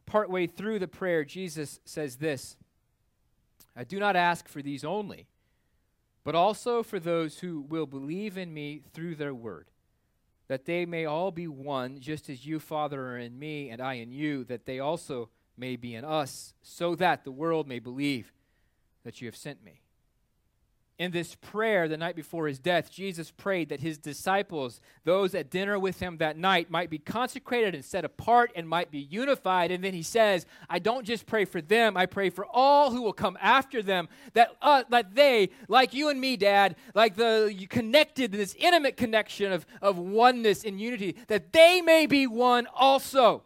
partway 0.07 0.47
through 0.47 0.79
the 0.79 0.89
prayer, 0.89 1.25
Jesus 1.25 1.81
says 1.85 2.17
this 2.17 2.57
I 3.77 3.85
do 3.85 3.99
not 3.99 4.17
ask 4.17 4.49
for 4.49 4.63
these 4.63 4.85
only, 4.85 5.27
but 6.25 6.35
also 6.35 6.83
for 6.83 7.01
those 7.01 7.39
who 7.39 7.61
will 7.61 7.87
believe 7.87 8.37
in 8.37 8.53
me 8.53 8.83
through 8.93 9.15
their 9.15 9.35
word, 9.35 9.71
that 10.49 10.65
they 10.65 10.85
may 10.85 11.05
all 11.05 11.31
be 11.31 11.49
one, 11.49 12.01
just 12.01 12.29
as 12.29 12.45
you, 12.47 12.61
Father, 12.61 13.13
are 13.13 13.19
in 13.19 13.39
me 13.39 13.71
and 13.71 13.81
I 13.81 13.95
in 13.95 14.13
you, 14.13 14.45
that 14.45 14.67
they 14.67 14.81
also 14.81 15.31
may 15.57 15.77
be 15.77 15.95
in 15.95 16.05
us, 16.05 16.55
so 16.63 16.95
that 16.97 17.25
the 17.25 17.33
world 17.33 17.69
may 17.69 17.79
believe 17.79 18.33
that 19.05 19.21
you 19.21 19.29
have 19.29 19.37
sent 19.37 19.65
me. 19.65 19.83
in 21.01 21.13
this 21.13 21.35
prayer 21.37 21.89
the 21.89 21.97
night 21.97 22.15
before 22.15 22.47
his 22.47 22.59
death, 22.59 22.91
Jesus 22.91 23.31
prayed 23.31 23.71
that 23.71 23.81
his 23.81 23.97
disciples, 23.97 24.83
those 25.05 25.35
at 25.35 25.49
dinner 25.49 25.79
with 25.79 25.99
him 25.99 26.19
that 26.19 26.37
night, 26.37 26.71
might 26.71 26.91
be 26.91 26.99
consecrated 26.99 27.75
and 27.75 27.83
set 27.83 28.05
apart 28.05 28.53
and 28.55 28.69
might 28.69 28.91
be 28.91 28.99
unified. 28.99 29.71
And 29.71 29.83
then 29.83 29.95
he 29.95 30.03
says, 30.03 30.45
I 30.69 30.79
don't 30.79 31.07
just 31.07 31.25
pray 31.25 31.47
for 31.47 31.63
them, 31.63 31.97
I 31.97 32.05
pray 32.05 32.29
for 32.29 32.45
all 32.45 32.91
who 32.91 33.01
will 33.01 33.15
come 33.15 33.39
after 33.41 33.83
them, 33.83 34.11
that, 34.35 34.55
uh, 34.61 34.85
that 34.91 35.15
they, 35.15 35.49
like 35.69 35.95
you 35.95 36.11
and 36.11 36.21
me, 36.21 36.37
Dad, 36.37 36.77
like 36.95 37.17
the 37.17 37.67
connected, 37.71 38.31
this 38.31 38.55
intimate 38.59 38.99
connection 38.99 39.53
of, 39.53 39.65
of 39.81 39.97
oneness 39.97 40.65
and 40.65 40.79
unity, 40.79 41.17
that 41.29 41.55
they 41.55 41.81
may 41.81 42.05
be 42.05 42.27
one 42.27 42.69
also 42.75 43.45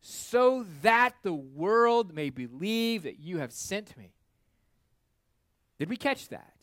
so 0.00 0.64
that 0.82 1.14
the 1.22 1.32
world 1.32 2.14
may 2.14 2.30
believe 2.30 3.02
that 3.02 3.20
you 3.20 3.38
have 3.38 3.52
sent 3.52 3.96
me. 3.96 4.14
Did 5.78 5.88
we 5.88 5.96
catch 5.96 6.28
that? 6.28 6.54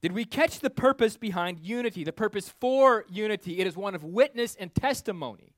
Did 0.00 0.12
we 0.12 0.24
catch 0.24 0.60
the 0.60 0.70
purpose 0.70 1.16
behind 1.16 1.60
unity, 1.60 2.04
the 2.04 2.12
purpose 2.12 2.52
for 2.60 3.04
unity? 3.08 3.60
It 3.60 3.66
is 3.66 3.76
one 3.76 3.94
of 3.94 4.02
witness 4.02 4.56
and 4.56 4.74
testimony. 4.74 5.54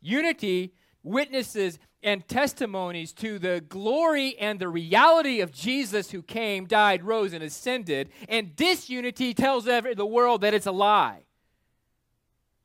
Unity 0.00 0.72
witnesses 1.02 1.78
and 2.02 2.26
testimonies 2.26 3.12
to 3.12 3.38
the 3.38 3.62
glory 3.68 4.36
and 4.38 4.58
the 4.58 4.68
reality 4.68 5.40
of 5.40 5.52
Jesus 5.52 6.10
who 6.10 6.22
came, 6.22 6.66
died, 6.66 7.04
rose, 7.04 7.32
and 7.32 7.44
ascended. 7.44 8.10
And 8.28 8.56
disunity 8.56 9.34
tells 9.34 9.64
the 9.64 10.06
world 10.06 10.40
that 10.40 10.54
it's 10.54 10.66
a 10.66 10.72
lie. 10.72 11.22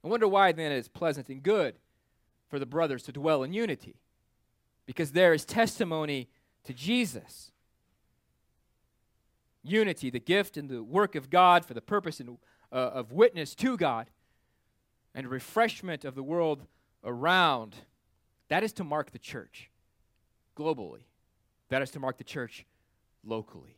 I 0.04 0.08
wonder 0.08 0.28
why 0.28 0.52
then 0.52 0.72
it's 0.72 0.88
pleasant 0.88 1.28
and 1.30 1.44
good 1.44 1.76
for 2.50 2.60
the 2.60 2.66
brothers 2.66 3.04
to 3.04 3.12
dwell 3.12 3.44
in 3.44 3.54
unity. 3.54 4.00
Because 4.86 5.12
there 5.12 5.34
is 5.34 5.46
testimony 5.46 6.30
to 6.64 6.74
Jesus 6.74 7.52
unity, 9.64 10.10
the 10.10 10.20
gift 10.20 10.58
and 10.58 10.70
the 10.70 10.84
work 10.84 11.16
of 11.16 11.30
God 11.30 11.66
for 11.66 11.74
the 11.74 11.82
purpose 11.82 12.20
and, 12.20 12.38
uh, 12.72 12.76
of 12.76 13.12
witness 13.12 13.54
to 13.56 13.78
God, 13.78 14.10
and 15.14 15.28
refreshment 15.28 16.06
of 16.06 16.16
the 16.16 16.24
world 16.24 16.66
around. 17.04 17.76
That 18.50 18.64
is 18.64 18.74
to 18.74 18.84
mark 18.84 19.12
the 19.12 19.20
church 19.20 19.70
globally. 20.56 21.04
That 21.70 21.82
is 21.82 21.92
to 21.92 22.00
mark 22.00 22.18
the 22.18 22.24
church 22.24 22.66
locally. 23.24 23.78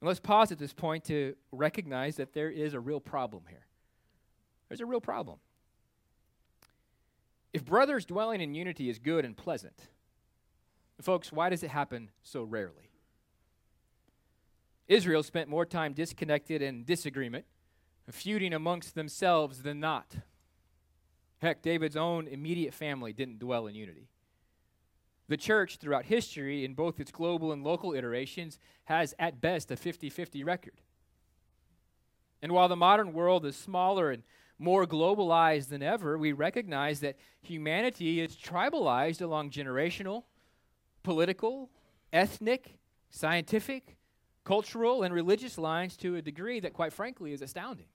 And 0.00 0.08
let's 0.08 0.20
pause 0.20 0.52
at 0.52 0.58
this 0.58 0.72
point 0.72 1.04
to 1.04 1.34
recognize 1.52 2.16
that 2.16 2.32
there 2.32 2.50
is 2.50 2.74
a 2.74 2.80
real 2.80 3.00
problem 3.00 3.44
here. 3.48 3.66
There's 4.68 4.80
a 4.80 4.86
real 4.86 5.00
problem. 5.00 5.38
If 7.52 7.64
brothers 7.64 8.04
dwelling 8.04 8.40
in 8.40 8.54
unity 8.54 8.90
is 8.90 8.98
good 8.98 9.24
and 9.24 9.36
pleasant, 9.36 9.88
folks, 11.00 11.32
why 11.32 11.48
does 11.48 11.62
it 11.62 11.70
happen 11.70 12.10
so 12.22 12.42
rarely? 12.42 12.90
Israel 14.86 15.22
spent 15.22 15.48
more 15.48 15.66
time 15.66 15.92
disconnected 15.92 16.62
and 16.62 16.84
disagreement, 16.86 17.44
feuding 18.10 18.54
amongst 18.54 18.94
themselves 18.94 19.62
than 19.62 19.80
not. 19.80 20.16
Heck, 21.38 21.62
David's 21.62 21.96
own 21.96 22.26
immediate 22.26 22.74
family 22.74 23.12
didn't 23.12 23.38
dwell 23.38 23.66
in 23.66 23.74
unity. 23.74 24.08
The 25.28 25.36
church, 25.36 25.76
throughout 25.76 26.06
history, 26.06 26.64
in 26.64 26.72
both 26.72 26.98
its 26.98 27.10
global 27.10 27.52
and 27.52 27.62
local 27.62 27.94
iterations, 27.94 28.58
has 28.84 29.14
at 29.18 29.40
best 29.40 29.70
a 29.70 29.76
50 29.76 30.08
50 30.08 30.42
record. 30.42 30.80
And 32.40 32.52
while 32.52 32.68
the 32.68 32.76
modern 32.76 33.12
world 33.12 33.44
is 33.44 33.56
smaller 33.56 34.10
and 34.10 34.22
more 34.58 34.86
globalized 34.86 35.68
than 35.68 35.82
ever, 35.82 36.18
we 36.18 36.32
recognize 36.32 37.00
that 37.00 37.16
humanity 37.40 38.20
is 38.20 38.36
tribalized 38.36 39.22
along 39.22 39.50
generational, 39.50 40.24
political, 41.02 41.70
ethnic, 42.12 42.78
scientific, 43.10 43.96
cultural 44.44 45.02
and 45.02 45.14
religious 45.14 45.58
lines 45.58 45.96
to 45.98 46.16
a 46.16 46.22
degree 46.22 46.58
that, 46.58 46.72
quite 46.72 46.92
frankly, 46.92 47.32
is 47.32 47.42
astounding. 47.42 47.86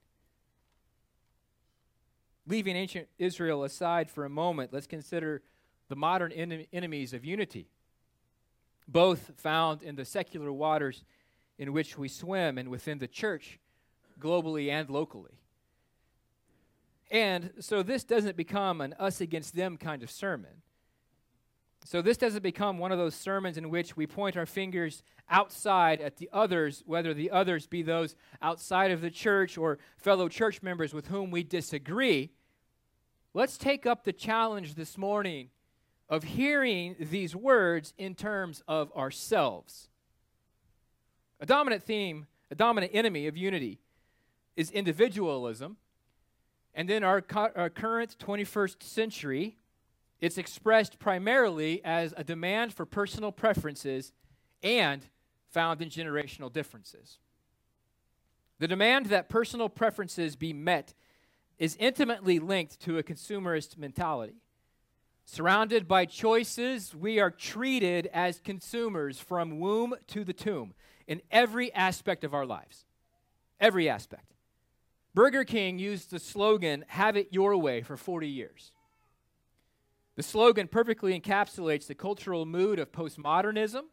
Leaving 2.46 2.76
ancient 2.76 3.08
Israel 3.18 3.64
aside 3.64 4.10
for 4.10 4.24
a 4.24 4.30
moment, 4.30 4.72
let's 4.72 4.88
consider 4.88 5.42
the 5.90 5.96
modern 5.96 6.32
en- 6.32 6.66
enemies 6.72 7.14
of 7.14 7.26
unity, 7.26 7.68
both 8.88 9.32
found 9.38 9.82
in 9.82 9.96
the 9.96 10.06
secular 10.06 10.52
waters 10.52 11.04
in 11.58 11.74
which 11.74 11.98
we 11.98 12.08
swim 12.08 12.58
and 12.58 12.70
within 12.70 13.00
the 13.00 13.08
church, 13.08 13.60
globally 14.20 14.70
and 14.70 14.90
locally. 14.90 15.40
And 17.12 17.52
so 17.60 17.84
this 17.84 18.04
doesn't 18.04 18.36
become 18.36 18.82
an 18.82 18.94
us 18.94 19.22
against 19.22 19.56
them 19.56 19.78
kind 19.78 20.04
of 20.04 20.10
sermon. 20.10 20.62
So 21.86 22.02
this 22.02 22.18
doesn't 22.18 22.44
become 22.44 22.78
one 22.78 22.92
of 22.92 22.98
those 22.98 23.14
sermons 23.14 23.58
in 23.58 23.70
which 23.70 23.98
we 23.98 24.08
point 24.08 24.38
our 24.38 24.46
fingers 24.46 25.04
outside 25.30 26.00
at 26.00 26.18
the 26.18 26.30
others, 26.32 26.82
whether 26.86 27.14
the 27.14 27.30
others 27.30 27.68
be 27.68 27.82
those 27.82 28.16
outside 28.42 28.92
of 28.92 29.02
the 29.02 29.12
church 29.12 29.58
or 29.58 29.80
fellow 29.98 30.30
church 30.30 30.62
members 30.62 30.94
with 30.94 31.08
whom 31.08 31.30
we 31.30 31.44
disagree. 31.44 32.32
Let's 33.34 33.58
take 33.58 33.86
up 33.86 34.04
the 34.04 34.14
challenge 34.14 34.76
this 34.76 34.98
morning 34.98 35.50
of 36.08 36.24
hearing 36.24 36.96
these 37.00 37.36
words 37.36 37.94
in 37.98 38.16
terms 38.16 38.62
of 38.68 38.92
ourselves. 38.96 39.90
A 41.40 41.46
dominant 41.46 41.84
theme, 41.84 42.28
a 42.50 42.56
dominant 42.56 42.94
enemy 42.96 43.28
of 43.28 43.36
unity 43.36 43.80
is 44.56 44.72
individualism. 44.72 45.78
And 46.74 46.90
then 46.90 47.04
our, 47.04 47.22
co- 47.22 47.52
our 47.56 47.70
current 47.70 48.18
21st 48.20 48.84
century 48.84 49.58
it's 50.24 50.38
expressed 50.38 51.00
primarily 51.00 51.84
as 51.84 52.14
a 52.16 52.24
demand 52.24 52.74
for 52.74 52.86
personal 52.86 53.34
preferences 53.34 54.14
and 54.64 55.06
found 55.50 55.82
in 55.82 55.90
generational 55.90 56.50
differences. 56.50 57.20
The 58.60 58.70
demand 58.70 59.08
that 59.08 59.28
personal 59.28 59.68
preferences 59.68 60.38
be 60.38 60.54
met 60.54 60.94
is 61.58 61.76
intimately 61.76 62.40
linked 62.40 62.80
to 62.84 62.98
a 62.98 63.04
consumerist 63.04 63.78
mentality. 63.78 64.36
Surrounded 65.26 65.90
by 65.90 66.06
choices, 66.06 66.96
we 66.96 67.20
are 67.20 67.30
treated 67.30 68.10
as 68.14 68.40
consumers 68.40 69.20
from 69.20 69.60
womb 69.60 69.94
to 70.08 70.24
the 70.24 70.32
tomb 70.32 70.74
in 71.06 71.22
every 71.32 71.74
aspect 71.74 72.24
of 72.24 72.34
our 72.34 72.46
lives. 72.46 72.86
Every 73.60 73.90
aspect. 73.90 74.33
Burger 75.16 75.44
King 75.44 75.78
used 75.78 76.10
the 76.12 76.20
slogan, 76.20 76.86
Have 76.88 77.16
it 77.16 77.28
your 77.32 77.56
way, 77.58 77.82
for 77.82 77.98
40 77.98 78.28
years. 78.28 78.72
The 80.16 80.24
slogan 80.24 80.68
perfectly 80.68 81.20
encapsulates 81.20 81.88
the 81.88 81.96
cultural 81.96 82.46
mood 82.46 82.80
of 82.80 82.92
postmodernism, 82.92 83.84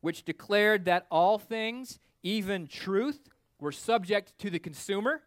which 0.00 0.24
declared 0.24 0.84
that 0.84 1.06
all 1.10 1.38
things, 1.38 1.98
even 2.22 2.66
truth, 2.66 3.28
were 3.58 3.72
subject 3.72 4.38
to 4.38 4.50
the 4.50 4.58
consumer. 4.58 5.22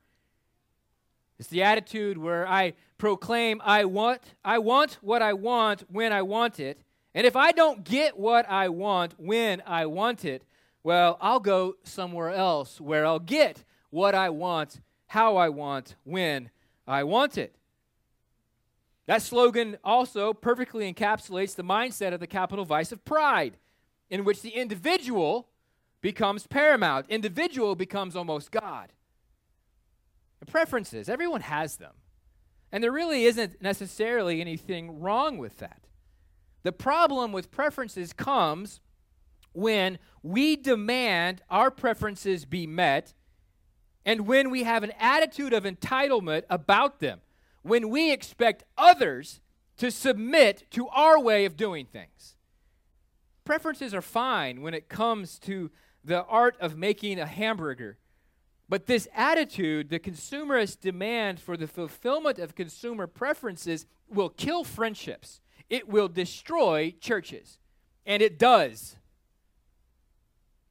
It's 1.40 1.50
the 1.50 1.64
attitude 1.64 2.18
where 2.18 2.48
I 2.48 2.74
proclaim 2.98 3.62
I 3.64 3.86
want 3.86 4.22
I 4.44 4.60
want 4.60 5.00
what 5.02 5.22
I 5.22 5.34
want 5.34 5.84
when 5.90 6.14
I 6.14 6.22
want 6.22 6.60
it, 6.60 6.80
and 7.14 7.25
if 7.25 7.36
I 7.36 7.52
don't 7.52 7.84
get 7.84 8.18
what 8.18 8.50
I 8.50 8.70
want 8.70 9.16
when 9.18 9.62
I 9.66 9.86
want 9.86 10.25
it, 10.25 10.44
well, 10.84 11.18
I'll 11.20 11.40
go 11.40 11.75
somewhere 11.84 12.30
else 12.30 12.80
where 12.80 13.06
I'll 13.06 13.20
get 13.20 13.64
what 13.90 14.16
I 14.16 14.30
want, 14.30 14.82
how 15.08 15.38
I 15.38 15.50
want, 15.50 15.96
when 16.04 16.50
I 16.88 17.04
want 17.04 17.38
it. 17.38 17.56
That 19.06 19.22
slogan 19.22 19.78
also 19.84 20.34
perfectly 20.34 20.92
encapsulates 20.92 21.56
the 21.56 21.64
mindset 21.64 22.14
of 22.14 22.20
the 22.20 22.28
capital 22.28 22.66
vice 22.66 22.92
of 22.92 23.06
pride, 23.06 23.58
in 24.10 24.24
which 24.24 24.42
the 24.42 24.50
individual 24.50 25.50
becomes 26.02 26.48
paramount, 26.48 27.06
individual 27.10 27.76
becomes 27.76 28.16
almost 28.16 28.52
God. 28.52 28.94
The 30.40 30.46
preferences, 30.46 31.10
everyone 31.10 31.42
has 31.42 31.78
them. 31.78 31.94
And 32.72 32.84
there 32.84 32.92
really 32.92 33.26
isn't 33.26 33.62
necessarily 33.62 34.42
anything 34.42 35.00
wrong 35.00 35.38
with 35.38 35.58
that. 35.60 35.88
The 36.64 36.72
problem 36.72 37.32
with 37.32 37.52
preferences 37.52 38.12
comes 38.12 38.82
when 39.54 39.98
we 40.22 40.56
demand 40.56 41.42
our 41.50 41.72
preferences 41.72 42.44
be 42.46 42.68
met 42.68 43.14
and 44.06 44.28
when 44.28 44.50
we 44.50 44.64
have 44.64 44.84
an 44.84 44.94
attitude 45.00 45.54
of 45.54 45.64
entitlement 45.64 46.44
about 46.50 47.00
them 47.00 47.22
when 47.66 47.90
we 47.90 48.12
expect 48.12 48.64
others 48.78 49.42
to 49.78 49.90
submit 49.90 50.66
to 50.70 50.88
our 50.90 51.20
way 51.20 51.46
of 51.46 51.58
doing 51.58 51.88
things. 51.88 52.36
Preferences 53.44 53.92
are 53.94 54.04
fine 54.04 54.62
when 54.62 54.76
it 54.76 54.88
comes 54.88 55.40
to 55.40 55.72
the 56.04 56.24
art 56.26 56.56
of 56.62 56.78
making 56.78 57.20
a 57.20 57.26
hamburger. 57.26 57.98
But 58.70 58.86
this 58.86 59.08
attitude, 59.16 59.90
the 59.90 60.00
consumerist 60.00 60.80
demand 60.80 61.40
for 61.40 61.58
the 61.58 61.68
fulfillment 61.68 62.38
of 62.38 62.56
consumer 62.56 63.08
preferences, 63.08 63.88
will 64.08 64.30
kill 64.30 64.64
friendships. 64.64 65.42
It 65.68 65.90
will 65.90 66.08
destroy 66.08 66.94
churches. 67.00 67.58
And 68.06 68.22
it 68.22 68.38
does. 68.38 68.96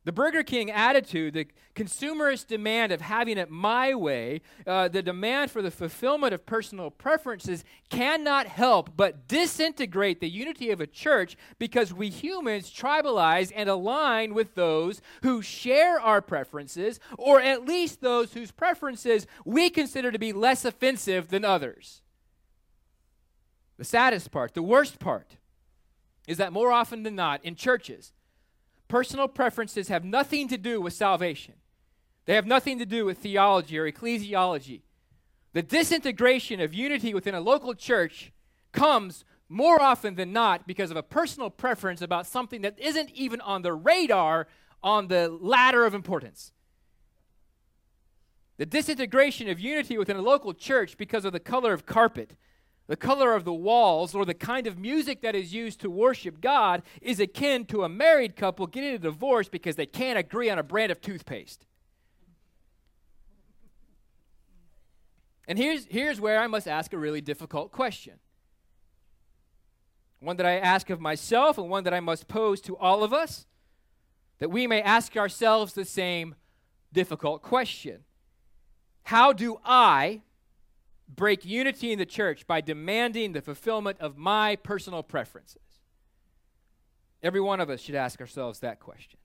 The 0.05 0.13
Burger 0.13 0.43
King 0.43 0.71
attitude, 0.71 1.33
the 1.33 1.47
consumerist 1.75 2.47
demand 2.47 2.93
of 2.93 3.01
having 3.01 3.39
it 3.39 3.51
my 3.51 3.95
way, 3.95 4.43
uh, 4.67 4.89
the 4.89 5.03
demand 5.03 5.51
for 5.51 5.63
the 5.63 5.71
fulfillment 5.71 6.35
of 6.35 6.45
personal 6.45 6.91
preferences 6.91 7.65
cannot 7.89 8.47
help 8.47 8.91
but 8.97 9.27
disintegrate 9.27 10.21
the 10.21 10.29
unity 10.29 10.71
of 10.71 10.81
a 10.83 10.87
church 10.87 11.39
because 11.59 11.95
we 11.95 12.11
humans 12.11 12.71
tribalize 12.71 13.51
and 13.57 13.71
align 13.71 14.35
with 14.35 14.55
those 14.55 15.01
who 15.23 15.41
share 15.41 15.99
our 15.99 16.21
preferences, 16.21 17.01
or 17.17 17.41
at 17.41 17.65
least 17.65 18.03
those 18.03 18.35
whose 18.35 18.51
preferences 18.51 19.27
we 19.47 19.71
consider 19.71 20.13
to 20.13 20.19
be 20.19 20.35
less 20.35 20.67
offensive 20.67 21.29
than 21.29 21.47
others. 21.47 22.03
The 23.79 23.85
saddest 23.85 24.31
part, 24.31 24.53
the 24.53 24.63
worst 24.63 24.99
part, 24.99 25.37
is 26.29 26.37
that 26.37 26.53
more 26.53 26.73
often 26.73 27.05
than 27.05 27.15
not 27.15 27.43
in 27.43 27.55
churches, 27.55 28.13
Personal 28.89 29.29
preferences 29.29 29.89
have 29.89 30.05
nothing 30.05 30.49
to 30.49 30.59
do 30.59 30.81
with 30.81 30.93
salvation, 30.93 31.55
they 32.27 32.35
have 32.35 32.47
nothing 32.47 32.79
to 32.79 32.87
do 32.87 33.05
with 33.05 33.19
theology 33.19 33.79
or 33.79 33.91
ecclesiology. 33.91 34.83
The 35.53 35.63
disintegration 35.63 36.61
of 36.61 36.75
unity 36.75 37.15
within 37.15 37.35
a 37.35 37.41
local 37.41 37.75
church 37.75 38.33
comes 38.73 39.25
more 39.49 39.81
often 39.81 40.17
than 40.17 40.33
not 40.33 40.67
because 40.67 40.91
of 40.91 40.97
a 40.97 41.03
personal 41.03 41.49
preference 41.49 42.03
about 42.03 42.27
something 42.27 42.63
that 42.63 42.79
isn't 42.79 43.11
even 43.11 43.41
on 43.41 43.63
the 43.63 43.73
radar 43.73 44.49
on 44.83 45.09
the 45.09 45.29
ladder 45.29 45.85
of 45.85 45.95
importance. 45.95 46.53
The 48.57 48.67
disintegration 48.67 49.49
of 49.49 49.61
unity 49.61 49.99
within 49.99 50.17
a 50.17 50.23
local 50.23 50.55
church 50.55 50.97
because 50.97 51.25
of 51.25 51.33
the 51.33 51.41
color 51.41 51.73
of 51.73 51.87
carpet, 51.87 52.37
the 52.87 52.97
color 52.97 53.35
of 53.35 53.45
the 53.45 53.53
walls 53.53 54.15
or 54.15 54.25
the 54.25 54.35
kind 54.35 54.67
of 54.67 54.79
music 54.79 55.23
that 55.23 55.35
is 55.35 55.55
used 55.55 55.81
to 55.81 55.91
worship 55.91 56.41
God 56.41 56.83
is 57.01 57.19
akin 57.19 57.65
to 57.67 57.85
a 57.85 57.89
married 57.89 58.37
couple 58.37 58.67
getting 58.67 58.95
a 58.95 58.99
divorce 58.99 59.49
because 59.49 59.77
they 59.77 59.87
can't 59.87 60.19
agree 60.19 60.51
on 60.51 60.59
a 60.59 60.63
brand 60.63 60.93
of 60.93 61.01
toothpaste. 61.01 61.67
And 65.47 65.59
here's, 65.59 65.87
here's 65.87 66.21
where 66.21 66.41
I 66.41 66.47
must 66.47 66.67
ask 66.69 66.93
a 66.93 66.99
really 66.99 67.21
difficult 67.21 67.73
question. 67.73 68.15
One 70.21 70.37
that 70.37 70.47
I 70.47 70.59
ask 70.59 70.89
of 70.89 71.01
myself 71.01 71.59
and 71.59 71.69
one 71.69 71.85
that 71.85 71.93
I 71.93 72.01
must 72.01 72.29
pose 72.29 72.61
to 72.63 72.77
all 72.77 73.05
of 73.05 73.13
us, 73.13 73.47
that 74.39 74.51
we 74.51 74.67
may 74.67 74.81
ask 74.81 75.17
ourselves 75.17 75.75
the 75.75 75.85
same 75.85 76.35
difficult 76.93 77.43
question 77.43 78.05
How 79.05 79.33
do 79.33 79.59
I, 79.65 80.23
break 81.09 81.45
unity 81.45 81.93
in 81.93 81.99
the 81.99 82.07
church 82.07 82.47
by 82.47 82.61
demanding 82.61 83.33
the 83.33 83.43
fulfillment 83.43 84.01
of 84.01 84.17
my 84.17 84.57
personal 84.57 85.03
preferences? 85.03 85.61
Every 87.23 87.41
one 87.41 87.61
of 87.61 87.71
us 87.71 87.81
should 87.81 87.95
ask 87.95 88.21
ourselves 88.21 88.61
that 88.61 88.81
question. 88.81 89.19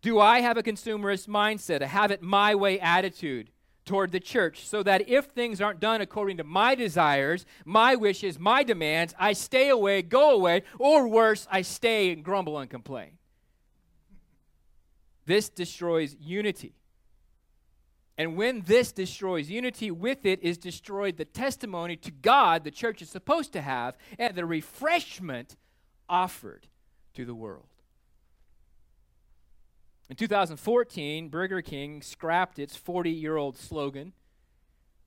Do 0.00 0.20
I 0.20 0.40
have 0.40 0.56
a 0.56 0.62
consumerist 0.62 1.26
mindset, 1.26 1.80
a 1.80 1.86
have 1.86 2.10
it 2.10 2.22
my 2.22 2.54
way 2.54 2.78
attitude 2.78 3.50
toward 3.84 4.12
the 4.12 4.20
church, 4.20 4.66
so 4.66 4.82
that 4.82 5.08
if 5.08 5.24
things 5.24 5.60
aren't 5.60 5.80
done 5.80 6.00
according 6.00 6.36
to 6.36 6.44
my 6.44 6.74
desires, 6.74 7.46
my 7.64 7.96
wishes, 7.96 8.38
my 8.38 8.62
demands, 8.62 9.14
I 9.18 9.32
stay 9.32 9.70
away, 9.70 10.02
go 10.02 10.30
away, 10.30 10.62
or 10.78 11.08
worse, 11.08 11.48
I 11.50 11.62
stay 11.62 12.12
and 12.12 12.22
grumble 12.22 12.58
and 12.58 12.70
complain? 12.70 13.12
This 15.26 15.48
destroys 15.48 16.14
unity. 16.20 16.77
And 18.18 18.36
when 18.36 18.62
this 18.62 18.90
destroys 18.90 19.48
unity, 19.48 19.92
with 19.92 20.26
it 20.26 20.42
is 20.42 20.58
destroyed 20.58 21.16
the 21.16 21.24
testimony 21.24 21.94
to 21.98 22.10
God 22.10 22.64
the 22.64 22.72
church 22.72 23.00
is 23.00 23.08
supposed 23.08 23.52
to 23.52 23.62
have 23.62 23.96
and 24.18 24.34
the 24.34 24.44
refreshment 24.44 25.56
offered 26.08 26.66
to 27.14 27.24
the 27.24 27.34
world. 27.34 27.68
In 30.10 30.16
2014, 30.16 31.28
Burger 31.28 31.62
King 31.62 32.02
scrapped 32.02 32.58
its 32.58 32.74
40 32.74 33.10
year 33.10 33.36
old 33.36 33.56
slogan. 33.56 34.12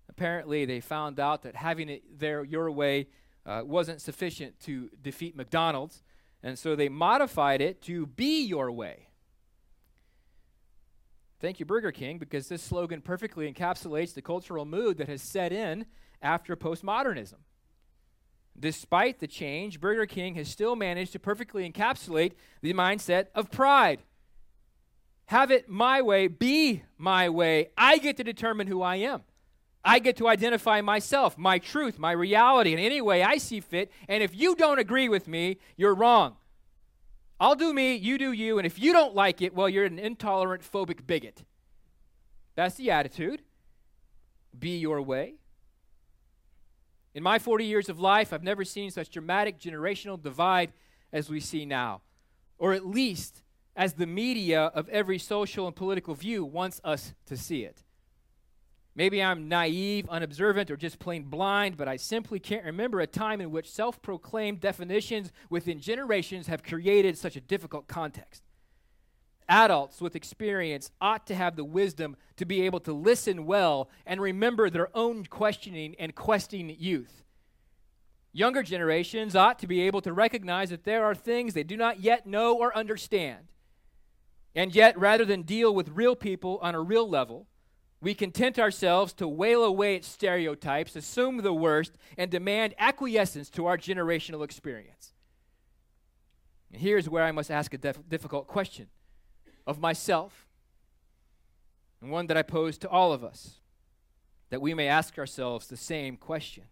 Apparently, 0.08 0.64
they 0.64 0.80
found 0.80 1.20
out 1.20 1.44
that 1.44 1.56
having 1.56 1.90
it 1.90 2.04
there 2.18 2.44
your 2.44 2.72
way 2.72 3.08
uh, 3.46 3.62
wasn't 3.66 4.00
sufficient 4.00 4.60
to 4.62 4.90
defeat 5.02 5.36
McDonald's, 5.36 6.04
and 6.44 6.58
so 6.58 6.76
they 6.76 6.88
modified 6.88 7.62
it 7.62 7.82
to 7.84 8.06
be 8.06 8.44
your 8.44 8.72
way. 8.72 9.08
Thank 11.42 11.60
you, 11.60 11.66
Burger 11.66 11.92
King, 11.92 12.20
because 12.20 12.48
this 12.48 12.62
slogan 12.62 13.02
perfectly 13.02 13.52
encapsulates 13.52 14.14
the 14.14 14.22
cultural 14.22 14.64
mood 14.64 15.00
that 15.00 15.10
has 15.10 15.24
set 15.24 15.52
in 15.52 15.88
after 16.22 16.56
postmodernism. 16.56 17.40
Despite 18.60 19.20
the 19.20 19.28
change, 19.28 19.82
Burger 19.82 20.06
King 20.06 20.36
has 20.36 20.48
still 20.48 20.76
managed 20.76 21.14
to 21.14 21.20
perfectly 21.20 21.68
encapsulate 21.68 22.34
the 22.62 22.76
mindset 22.76 23.28
of 23.34 23.50
pride. 23.50 24.02
Have 25.26 25.50
it 25.50 25.68
my 25.68 26.04
way, 26.04 26.28
be 26.28 26.84
my 26.96 27.28
way. 27.28 27.70
I 27.76 27.98
get 27.98 28.18
to 28.18 28.24
determine 28.24 28.68
who 28.68 28.84
I 28.84 28.98
am. 28.98 29.24
I 29.84 29.98
get 29.98 30.18
to 30.18 30.28
identify 30.28 30.82
myself, 30.82 31.40
my 31.40 31.58
truth, 31.58 31.98
my 31.98 32.12
reality 32.12 32.72
in 32.72 32.78
any 32.78 33.02
way 33.02 33.24
I 33.24 33.38
see 33.38 33.62
fit. 33.62 33.92
And 34.08 34.22
if 34.22 34.36
you 34.36 34.54
don't 34.54 34.78
agree 34.78 35.10
with 35.10 35.28
me, 35.28 35.58
you're 35.76 35.96
wrong. 35.96 36.36
I'll 37.42 37.56
do 37.56 37.74
me, 37.74 37.96
you 37.96 38.20
do 38.20 38.32
you, 38.34 38.60
and 38.60 38.68
if 38.68 38.78
you 38.78 38.94
don't 38.94 39.16
like 39.16 39.42
it, 39.42 39.56
well, 39.56 39.68
you're 39.68 39.86
an 39.86 39.98
intolerant, 39.98 40.62
phobic 40.62 41.08
bigot. 41.08 41.44
That's 42.54 42.76
the 42.76 42.92
attitude. 42.92 43.42
Be 44.58 44.78
your 44.78 45.02
way. 45.02 45.38
In 47.16 47.24
my 47.24 47.40
40 47.40 47.66
years 47.66 47.90
of 47.90 48.00
life, 48.00 48.32
I've 48.32 48.44
never 48.44 48.64
seen 48.64 48.92
such 48.92 49.10
dramatic 49.10 49.60
generational 49.60 50.22
divide 50.22 50.72
as 51.12 51.32
we 51.32 51.40
see 51.40 51.66
now, 51.66 52.02
or 52.60 52.74
at 52.74 52.86
least 52.86 53.42
as 53.76 53.94
the 53.94 54.06
media 54.06 54.66
of 54.76 54.88
every 54.90 55.18
social 55.18 55.66
and 55.66 55.76
political 55.76 56.14
view 56.14 56.46
wants 56.46 56.80
us 56.84 57.16
to 57.26 57.36
see 57.36 57.64
it. 57.64 57.84
Maybe 58.94 59.24
I'm 59.24 59.48
naive, 59.48 60.10
unobservant, 60.10 60.70
or 60.70 60.76
just 60.76 61.00
plain 61.00 61.24
blind, 61.24 61.78
but 61.78 61.88
I 61.88 61.96
simply 61.96 62.40
can't 62.40 62.66
remember 62.66 63.00
a 63.00 63.08
time 63.08 63.40
in 63.40 63.52
which 63.52 63.72
self 63.72 64.02
proclaimed 64.02 64.60
definitions 64.60 65.32
within 65.50 65.80
generations 65.80 66.48
have 66.48 66.64
created 66.64 67.18
such 67.18 67.36
a 67.36 67.42
difficult 67.42 67.88
context. 67.88 68.44
Adults 69.48 70.02
with 70.02 70.16
experience 70.16 70.92
ought 71.00 71.26
to 71.28 71.36
have 71.36 71.56
the 71.56 71.64
wisdom 71.64 72.16
to 72.38 72.46
be 72.46 72.62
able 72.62 72.80
to 72.82 72.94
listen 72.94 73.46
well 73.46 73.90
and 74.06 74.22
remember 74.22 74.70
their 74.70 74.96
own 74.96 75.26
questioning 75.26 75.96
and 75.98 76.16
questing 76.16 76.76
youth. 76.78 77.24
Younger 78.34 78.64
generations 78.64 79.36
ought 79.36 79.60
to 79.60 79.68
be 79.68 79.82
able 79.82 80.02
to 80.02 80.14
recognize 80.14 80.70
that 80.70 80.86
there 80.86 81.04
are 81.04 81.16
things 81.16 81.54
they 81.54 81.64
do 81.64 81.76
not 81.76 82.00
yet 82.00 82.26
know 82.26 82.58
or 82.58 82.76
understand. 82.76 83.48
And 84.56 84.74
yet, 84.74 84.98
rather 84.98 85.26
than 85.26 85.44
deal 85.44 85.74
with 85.74 85.90
real 85.90 86.16
people 86.16 86.60
on 86.62 86.76
a 86.76 86.82
real 86.82 87.10
level, 87.10 87.48
we 88.02 88.16
content 88.16 88.58
ourselves 88.58 89.14
to 89.14 89.28
wail 89.28 89.64
away 89.64 89.96
at 89.96 90.04
stereotypes, 90.04 90.96
assume 90.96 91.38
the 91.38 91.54
worst, 91.54 91.94
and 92.18 92.32
demand 92.32 92.74
acquiescence 92.80 93.50
to 93.52 93.68
our 93.68 93.78
generational 93.78 94.44
experience. 94.44 95.14
And 96.72 96.82
here's 96.82 97.08
where 97.08 97.24
I 97.24 97.32
must 97.32 97.52
ask 97.52 97.74
a 97.74 97.78
def- 97.78 98.10
difficult 98.10 98.48
question 98.48 98.88
of 99.68 99.80
myself, 99.80 100.48
and 102.02 102.10
one 102.10 102.26
that 102.28 102.38
I 102.38 102.42
pose 102.42 102.80
to 102.80 102.90
all 102.90 103.14
of 103.14 103.24
us, 103.24 103.60
that 104.50 104.62
we 104.62 104.74
may 104.74 104.88
ask 104.88 105.20
ourselves 105.20 105.68
the 105.68 105.78
same 105.78 106.18
question. 106.18 106.64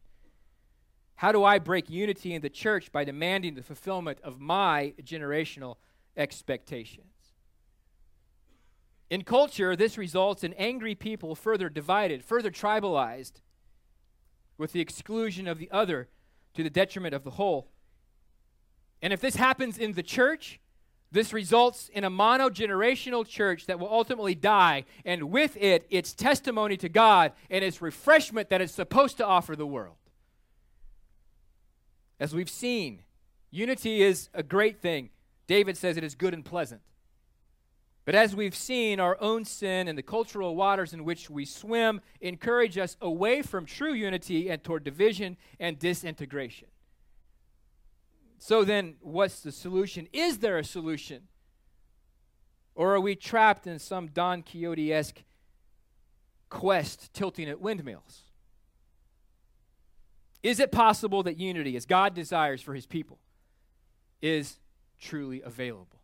How 1.15 1.32
do 1.32 1.44
I 1.44 1.60
break 1.60 1.89
unity 1.89 2.34
in 2.34 2.42
the 2.42 2.50
church 2.50 2.92
by 2.92 3.04
demanding 3.04 3.54
the 3.54 3.62
fulfillment 3.62 4.20
of 4.24 4.39
my 4.39 4.94
generational 5.04 5.76
expectations? 6.18 7.09
In 9.10 9.24
culture, 9.24 9.76
this 9.76 9.98
results 9.98 10.43
in 10.43 10.54
angry 10.54 10.93
people 10.93 11.34
further 11.36 11.69
divided, 11.69 12.24
further 12.24 12.52
tribalized, 12.52 13.41
with 14.58 14.72
the 14.72 14.82
exclusion 14.82 15.48
of 15.48 15.58
the 15.58 15.72
other 15.72 16.10
to 16.54 16.63
the 16.63 16.69
detriment 16.69 17.15
of 17.15 17.24
the 17.24 17.32
whole. 17.32 17.69
And 19.02 19.13
if 19.13 19.22
this 19.22 19.36
happens 19.36 19.78
in 19.78 19.93
the 19.93 20.04
church, 20.04 20.60
this 21.12 21.34
results 21.34 21.89
in 21.91 22.04
a 22.04 22.10
mono-generational 22.10 23.28
church 23.28 23.65
that 23.65 23.80
will 23.80 23.91
ultimately 23.91 24.36
die, 24.36 24.86
and 25.06 25.32
with 25.32 25.58
it, 25.58 25.88
its 25.89 26.13
testimony 26.13 26.78
to 26.78 26.89
God 26.89 27.32
and 27.50 27.63
its 27.63 27.82
refreshment 27.82 28.50
that 28.50 28.62
it's 28.62 28.74
supposed 28.74 29.17
to 29.17 29.26
offer 29.26 29.56
the 29.56 29.65
world. 29.65 29.95
As 32.19 32.36
we've 32.36 32.50
seen, 32.50 33.04
unity 33.50 34.04
is 34.04 34.30
a 34.34 34.43
great 34.43 34.82
thing. 34.82 35.10
David 35.48 35.78
says 35.78 35.98
it 35.98 36.04
is 36.04 36.13
good 36.13 36.34
and 36.34 36.45
pleasant. 36.45 36.82
But 38.10 38.15
as 38.15 38.36
we've 38.36 38.56
seen, 38.56 39.00
our 39.00 39.22
own 39.22 39.45
sin 39.45 39.88
and 39.88 39.95
the 39.95 40.02
cultural 40.02 40.56
waters 40.56 40.93
in 40.93 41.06
which 41.06 41.30
we 41.30 41.45
swim 41.45 42.02
encourage 42.22 42.76
us 42.76 42.98
away 43.00 43.43
from 43.43 43.67
true 43.67 43.93
unity 43.93 44.50
and 44.50 44.63
toward 44.63 44.84
division 44.84 45.38
and 45.60 45.78
disintegration. 45.78 46.69
So 48.39 48.63
then, 48.63 48.95
what's 49.02 49.41
the 49.41 49.52
solution? 49.52 50.08
Is 50.12 50.39
there 50.39 50.58
a 50.58 50.63
solution? 50.63 51.28
Or 52.74 52.95
are 52.95 53.00
we 53.00 53.13
trapped 53.13 53.67
in 53.67 53.78
some 53.78 54.08
Don 54.08 54.41
Quixote 54.41 54.91
esque 54.91 55.22
quest 56.50 57.13
tilting 57.13 57.48
at 57.48 57.62
windmills? 57.62 58.24
Is 60.41 60.60
it 60.60 60.72
possible 60.72 61.22
that 61.22 61.38
unity, 61.38 61.76
as 61.76 61.86
God 61.86 62.15
desires 62.15 62.63
for 62.63 62.74
his 62.74 62.88
people, 62.88 63.19
is 64.19 64.58
truly 65.00 65.43
available? 65.43 65.98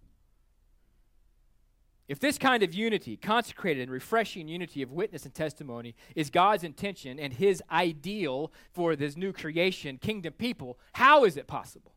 If 2.08 2.20
this 2.20 2.38
kind 2.38 2.62
of 2.62 2.74
unity, 2.74 3.18
consecrated 3.18 3.82
and 3.82 3.92
refreshing 3.92 4.48
unity 4.48 4.84
of 4.84 4.92
witness 4.92 5.26
and 5.26 5.34
testimony, 5.34 5.96
is 6.16 6.30
God's 6.30 6.64
intention 6.64 7.20
and 7.20 7.34
his 7.34 7.64
ideal 7.72 8.52
for 8.74 8.96
this 8.96 9.18
new 9.18 9.34
creation, 9.34 9.98
kingdom 9.98 10.34
people, 10.34 10.78
how 10.94 11.26
is 11.26 11.36
it 11.36 11.48
possible? 11.48 11.94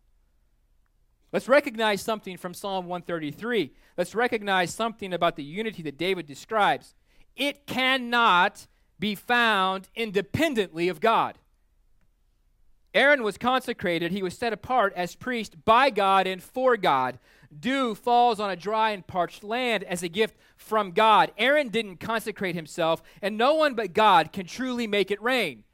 Let's 1.30 1.48
recognize 1.48 2.00
something 2.00 2.38
from 2.38 2.54
Psalm 2.54 2.86
133. 2.86 3.72
Let's 3.98 4.14
recognize 4.14 4.74
something 4.74 5.12
about 5.12 5.36
the 5.36 5.44
unity 5.44 5.82
that 5.82 5.98
David 5.98 6.26
describes. 6.26 6.94
It 7.36 7.66
cannot 7.66 8.66
be 8.98 9.14
found 9.14 9.90
independently 9.94 10.88
of 10.88 11.00
God. 11.00 11.38
Aaron 12.94 13.22
was 13.22 13.36
consecrated, 13.36 14.10
he 14.10 14.22
was 14.22 14.36
set 14.36 14.54
apart 14.54 14.94
as 14.96 15.14
priest 15.14 15.64
by 15.66 15.90
God 15.90 16.26
and 16.26 16.42
for 16.42 16.78
God. 16.78 17.18
Dew 17.56 17.94
falls 17.94 18.40
on 18.40 18.50
a 18.50 18.56
dry 18.56 18.90
and 18.90 19.06
parched 19.06 19.42
land 19.42 19.84
as 19.84 20.02
a 20.02 20.08
gift 20.08 20.36
from 20.56 20.92
God. 20.92 21.32
Aaron 21.38 21.68
didn't 21.68 21.98
consecrate 21.98 22.54
himself, 22.54 23.02
and 23.22 23.36
no 23.36 23.54
one 23.54 23.74
but 23.74 23.94
God 23.94 24.32
can 24.32 24.46
truly 24.46 24.86
make 24.86 25.10
it 25.10 25.22
rain. 25.22 25.64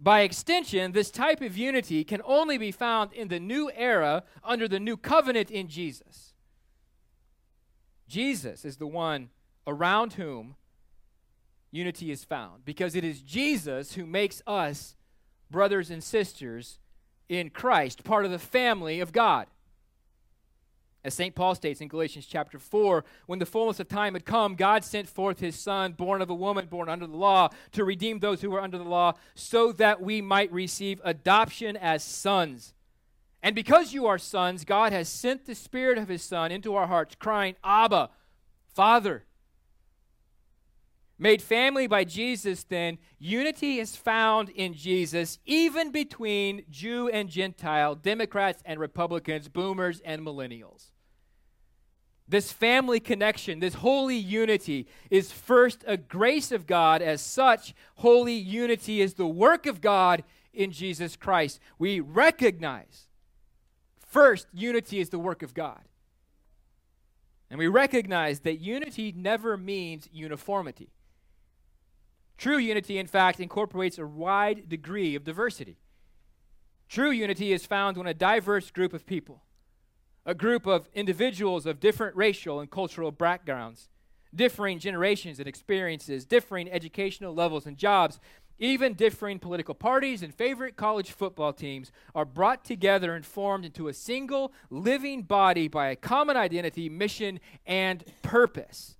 By 0.00 0.20
extension, 0.20 0.92
this 0.92 1.10
type 1.10 1.42
of 1.42 1.56
unity 1.56 2.04
can 2.04 2.22
only 2.24 2.56
be 2.56 2.72
found 2.72 3.12
in 3.12 3.28
the 3.28 3.40
new 3.40 3.70
era 3.74 4.24
under 4.42 4.66
the 4.66 4.80
new 4.80 4.96
covenant 4.96 5.50
in 5.50 5.68
Jesus. 5.68 6.32
Jesus 8.08 8.64
is 8.64 8.78
the 8.78 8.86
one 8.86 9.28
around 9.66 10.14
whom 10.14 10.56
unity 11.70 12.10
is 12.10 12.24
found 12.24 12.64
because 12.64 12.94
it 12.94 13.04
is 13.04 13.20
Jesus 13.20 13.94
who 13.94 14.06
makes 14.06 14.42
us 14.46 14.96
brothers 15.50 15.90
and 15.90 16.02
sisters 16.02 16.78
in 17.28 17.50
Christ, 17.50 18.02
part 18.02 18.24
of 18.24 18.30
the 18.30 18.38
family 18.38 19.00
of 19.00 19.12
God. 19.12 19.46
As 21.02 21.14
St. 21.14 21.34
Paul 21.34 21.54
states 21.54 21.80
in 21.80 21.88
Galatians 21.88 22.26
chapter 22.26 22.58
4, 22.58 23.04
when 23.26 23.38
the 23.38 23.46
fullness 23.46 23.80
of 23.80 23.88
time 23.88 24.12
had 24.12 24.26
come, 24.26 24.54
God 24.54 24.84
sent 24.84 25.08
forth 25.08 25.40
his 25.40 25.58
Son, 25.58 25.92
born 25.92 26.20
of 26.20 26.28
a 26.28 26.34
woman, 26.34 26.66
born 26.66 26.90
under 26.90 27.06
the 27.06 27.16
law, 27.16 27.48
to 27.72 27.84
redeem 27.84 28.18
those 28.18 28.42
who 28.42 28.50
were 28.50 28.60
under 28.60 28.76
the 28.76 28.84
law, 28.84 29.14
so 29.34 29.72
that 29.72 30.02
we 30.02 30.20
might 30.20 30.52
receive 30.52 31.00
adoption 31.02 31.76
as 31.76 32.04
sons. 32.04 32.74
And 33.42 33.54
because 33.54 33.94
you 33.94 34.06
are 34.06 34.18
sons, 34.18 34.66
God 34.66 34.92
has 34.92 35.08
sent 35.08 35.46
the 35.46 35.54
Spirit 35.54 35.96
of 35.96 36.08
his 36.08 36.22
Son 36.22 36.52
into 36.52 36.74
our 36.74 36.86
hearts, 36.86 37.14
crying, 37.14 37.56
Abba, 37.64 38.10
Father. 38.74 39.24
Made 41.22 41.42
family 41.42 41.86
by 41.86 42.04
Jesus, 42.04 42.64
then, 42.64 42.96
unity 43.18 43.78
is 43.78 43.94
found 43.94 44.48
in 44.48 44.72
Jesus, 44.72 45.38
even 45.44 45.92
between 45.92 46.62
Jew 46.70 47.10
and 47.10 47.28
Gentile, 47.28 47.94
Democrats 47.94 48.62
and 48.64 48.80
Republicans, 48.80 49.46
boomers 49.46 50.00
and 50.00 50.22
millennials. 50.22 50.92
This 52.26 52.50
family 52.52 53.00
connection, 53.00 53.60
this 53.60 53.74
holy 53.74 54.16
unity, 54.16 54.86
is 55.10 55.30
first 55.30 55.84
a 55.86 55.98
grace 55.98 56.52
of 56.52 56.66
God. 56.66 57.02
As 57.02 57.20
such, 57.20 57.74
holy 57.96 58.32
unity 58.32 59.02
is 59.02 59.12
the 59.12 59.26
work 59.26 59.66
of 59.66 59.82
God 59.82 60.24
in 60.54 60.72
Jesus 60.72 61.16
Christ. 61.16 61.60
We 61.78 62.00
recognize 62.00 63.08
first, 64.06 64.46
unity 64.54 65.00
is 65.00 65.10
the 65.10 65.18
work 65.18 65.42
of 65.42 65.52
God. 65.52 65.82
And 67.50 67.58
we 67.58 67.66
recognize 67.66 68.40
that 68.40 68.60
unity 68.60 69.12
never 69.14 69.58
means 69.58 70.08
uniformity. 70.10 70.88
True 72.40 72.56
unity, 72.56 72.96
in 72.96 73.06
fact, 73.06 73.38
incorporates 73.38 73.98
a 73.98 74.06
wide 74.06 74.66
degree 74.66 75.14
of 75.14 75.24
diversity. 75.24 75.76
True 76.88 77.10
unity 77.10 77.52
is 77.52 77.66
found 77.66 77.98
when 77.98 78.06
a 78.06 78.14
diverse 78.14 78.70
group 78.70 78.94
of 78.94 79.04
people, 79.04 79.42
a 80.24 80.34
group 80.34 80.64
of 80.64 80.88
individuals 80.94 81.66
of 81.66 81.80
different 81.80 82.16
racial 82.16 82.58
and 82.58 82.70
cultural 82.70 83.10
backgrounds, 83.10 83.90
differing 84.34 84.78
generations 84.78 85.38
and 85.38 85.46
experiences, 85.46 86.24
differing 86.24 86.72
educational 86.72 87.34
levels 87.34 87.66
and 87.66 87.76
jobs, 87.76 88.18
even 88.58 88.94
differing 88.94 89.38
political 89.38 89.74
parties 89.74 90.22
and 90.22 90.34
favorite 90.34 90.76
college 90.76 91.10
football 91.10 91.52
teams 91.52 91.92
are 92.14 92.24
brought 92.24 92.64
together 92.64 93.14
and 93.14 93.26
formed 93.26 93.66
into 93.66 93.86
a 93.86 93.92
single 93.92 94.50
living 94.70 95.20
body 95.20 95.68
by 95.68 95.88
a 95.88 95.96
common 95.96 96.38
identity, 96.38 96.88
mission, 96.88 97.38
and 97.66 98.02
purpose. 98.22 98.96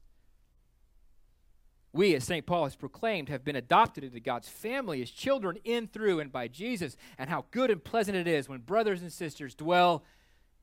We, 1.93 2.15
as 2.15 2.25
St. 2.25 2.47
Paul 2.47 2.65
has 2.65 2.77
proclaimed, 2.77 3.29
have 3.29 3.45
been 3.45 3.57
adopted 3.57 4.05
into 4.05 4.21
God's 4.21 4.49
family 4.49 5.03
as 5.03 5.11
children 5.11 5.59
in, 5.65 5.89
through, 5.89 6.21
and 6.21 6.31
by 6.31 6.47
Jesus, 6.47 6.97
and 7.19 7.29
how 7.29 7.47
good 7.51 7.71
and 7.71 7.83
pleasant 7.83 8.17
it 8.17 8.29
is 8.29 8.49
when 8.49 8.61
brothers 8.61 9.03
and 9.03 9.13
sisters 9.13 9.55
dwell 9.55 10.05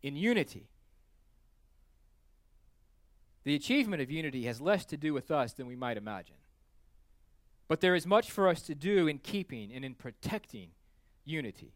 in 0.02 0.16
unity. 0.16 0.70
The 3.44 3.56
achievement 3.56 4.02
of 4.02 4.12
unity 4.12 4.44
has 4.46 4.62
less 4.62 4.86
to 4.86 4.98
do 4.98 5.14
with 5.14 5.30
us 5.30 5.54
than 5.54 5.68
we 5.68 5.76
might 5.76 5.98
imagine. 5.98 6.36
But 7.68 7.82
there 7.82 7.96
is 7.96 8.06
much 8.06 8.32
for 8.32 8.48
us 8.48 8.62
to 8.64 8.76
do 8.76 9.08
in 9.08 9.20
keeping 9.20 9.74
and 9.74 9.84
in 9.84 9.96
protecting 9.96 10.70
unity. 11.26 11.74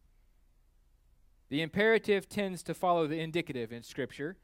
The 1.50 1.62
imperative 1.62 2.30
tends 2.30 2.64
to 2.64 2.74
follow 2.74 3.08
the 3.08 3.20
indicative 3.20 3.74
in 3.74 3.84
Scripture. 3.84 4.38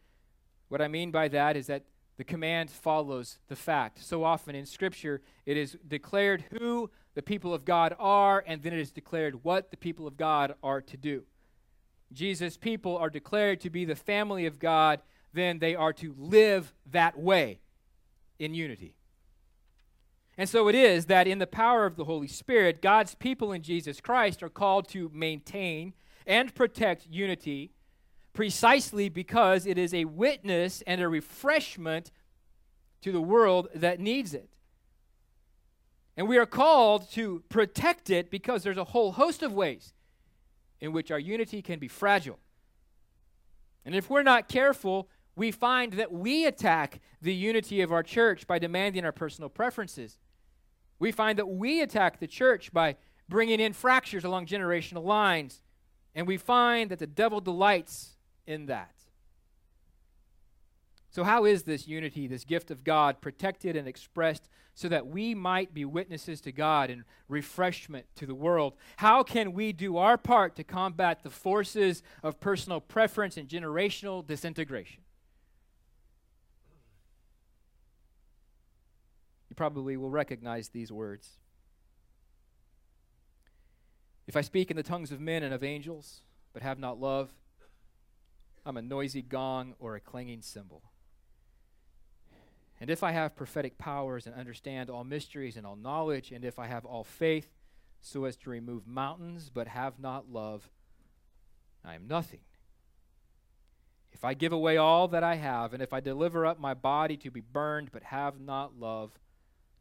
What 0.68 0.82
I 0.82 0.90
mean 0.90 1.12
by 1.12 1.30
that 1.30 1.56
is 1.56 1.68
that 1.68 1.84
the 2.18 2.24
command 2.24 2.70
follows 2.70 3.40
the 3.48 3.56
fact. 3.56 4.04
So 4.04 4.24
often 4.24 4.56
in 4.56 4.66
Scripture, 4.66 5.22
it 5.46 5.56
is 5.56 5.78
declared 5.88 6.46
who 6.52 6.90
the 7.14 7.22
people 7.22 7.54
of 7.54 7.66
God 7.66 7.96
are, 8.00 8.44
and 8.46 8.62
then 8.62 8.74
it 8.74 8.80
is 8.80 8.92
declared 8.92 9.44
what 9.44 9.72
the 9.72 9.78
people 9.78 10.08
of 10.08 10.18
God 10.18 10.56
are 10.62 10.82
to 10.82 10.98
do. 10.98 11.24
Jesus' 12.12 12.58
people 12.58 12.98
are 12.98 13.10
declared 13.10 13.62
to 13.62 13.70
be 13.70 13.86
the 13.86 13.96
family 13.96 14.46
of 14.46 14.60
God, 14.60 15.02
then 15.34 15.60
they 15.60 15.76
are 15.76 15.94
to 15.94 16.16
live 16.18 16.74
that 16.92 17.20
way 17.20 17.60
in 18.40 18.54
unity. 18.54 18.96
And 20.38 20.48
so 20.48 20.68
it 20.68 20.76
is 20.76 21.08
that 21.08 21.28
in 21.28 21.40
the 21.40 21.48
power 21.48 21.86
of 21.86 21.96
the 21.96 22.06
Holy 22.06 22.28
Spirit, 22.28 22.82
God's 22.82 23.16
people 23.16 23.52
in 23.52 23.64
Jesus 23.64 24.00
Christ 24.00 24.44
are 24.44 24.50
called 24.50 24.88
to 24.90 25.12
maintain 25.14 25.94
and 26.26 26.54
protect 26.54 27.08
unity 27.10 27.72
precisely 28.38 29.10
because 29.10 29.66
it 29.66 29.80
is 29.80 29.96
a 29.96 30.06
witness 30.06 30.84
and 30.86 31.02
a 31.02 31.10
refreshment 31.10 32.12
to 33.02 33.12
the 33.12 33.20
world 33.20 33.68
that 33.74 34.00
needs 34.00 34.36
it. 34.36 34.48
And 36.16 36.28
we 36.28 36.38
are 36.38 36.46
called 36.46 37.10
to 37.14 37.42
protect 37.50 38.12
it 38.12 38.30
because 38.30 38.62
there's 38.62 38.78
a 38.78 38.84
whole 38.84 39.14
host 39.14 39.42
of 39.42 39.54
ways 39.54 39.92
in 40.80 40.92
which 40.92 41.10
our 41.10 41.18
unity 41.18 41.64
can 41.64 41.80
be 41.80 41.88
fragile. 41.88 42.38
And 43.84 43.96
if 43.96 44.08
we're 44.08 44.22
not 44.22 44.48
careful, 44.48 45.10
we 45.36 45.50
find 45.50 45.94
that 45.94 46.12
we 46.12 46.46
attack 46.46 47.00
the 47.20 47.34
unity 47.34 47.82
of 47.82 47.92
our 47.92 48.04
church 48.04 48.46
by 48.46 48.60
demanding 48.60 49.04
our 49.04 49.12
personal 49.12 49.50
preferences. 49.50 50.20
We 51.00 51.12
find 51.12 51.40
that 51.40 51.50
we 51.50 51.82
attack 51.82 52.20
the 52.20 52.28
church 52.28 52.72
by 52.72 52.98
bringing 53.28 53.60
in 53.60 53.74
fractures 53.74 54.24
along 54.24 54.46
generational 54.46 55.04
lines. 55.04 55.60
And 56.14 56.28
we 56.28 56.38
find 56.38 56.92
that 56.92 57.00
the 57.00 57.08
devil 57.08 57.42
delights 57.42 58.17
in 58.48 58.66
that. 58.68 58.92
So, 61.10 61.24
how 61.24 61.46
is 61.46 61.64
this 61.64 61.88
unity, 61.88 62.28
this 62.28 62.44
gift 62.44 62.70
of 62.70 62.84
God, 62.84 63.22
protected 63.22 63.76
and 63.76 63.88
expressed 63.88 64.50
so 64.76 64.88
that 64.90 65.08
we 65.08 65.34
might 65.34 65.74
be 65.74 65.84
witnesses 65.84 66.42
to 66.42 66.52
God 66.52 66.90
and 66.92 67.04
refreshment 67.28 68.06
to 68.18 68.26
the 68.26 68.36
world? 68.36 68.74
How 68.98 69.24
can 69.24 69.54
we 69.54 69.74
do 69.74 69.98
our 69.98 70.18
part 70.18 70.56
to 70.58 70.64
combat 70.64 71.24
the 71.24 71.30
forces 71.30 72.04
of 72.22 72.40
personal 72.40 72.80
preference 72.80 73.36
and 73.36 73.50
generational 73.50 74.26
disintegration? 74.26 75.02
You 79.50 79.56
probably 79.56 79.98
will 79.98 80.12
recognize 80.12 80.70
these 80.70 80.92
words. 80.92 81.38
If 84.28 84.36
I 84.36 84.42
speak 84.42 84.70
in 84.70 84.78
the 84.78 84.84
tongues 84.84 85.12
of 85.12 85.22
men 85.22 85.42
and 85.42 85.54
of 85.54 85.64
angels, 85.64 86.22
but 86.54 86.62
have 86.62 86.78
not 86.78 87.00
love, 87.00 87.32
I'm 88.68 88.76
a 88.76 88.82
noisy 88.82 89.22
gong 89.22 89.76
or 89.80 89.96
a 89.96 90.02
clanging 90.02 90.42
cymbal. 90.42 90.84
And 92.82 92.90
if 92.90 93.02
I 93.02 93.14
have 93.14 93.34
prophetic 93.34 93.78
powers 93.78 94.28
and 94.28 94.36
understand 94.36 94.90
all 94.90 95.06
mysteries 95.06 95.56
and 95.56 95.66
all 95.66 95.78
knowledge, 95.78 96.34
and 96.34 96.44
if 96.44 96.60
I 96.60 96.68
have 96.68 96.84
all 96.84 97.06
faith 97.06 97.48
so 98.02 98.26
as 98.26 98.36
to 98.38 98.50
remove 98.50 98.86
mountains 98.86 99.50
but 99.50 99.70
have 99.70 100.00
not 100.00 100.30
love, 100.30 100.70
I 101.86 101.96
am 101.96 102.10
nothing. 102.10 102.42
If 104.12 104.26
I 104.26 104.34
give 104.34 104.52
away 104.52 104.76
all 104.76 105.08
that 105.08 105.24
I 105.24 105.36
have, 105.36 105.74
and 105.74 105.82
if 105.82 105.94
I 105.94 106.02
deliver 106.02 106.46
up 106.46 106.60
my 106.60 106.74
body 106.74 107.16
to 107.18 107.32
be 107.32 107.40
burned 107.40 107.94
but 107.94 108.04
have 108.04 108.38
not 108.38 108.78
love, 108.78 109.18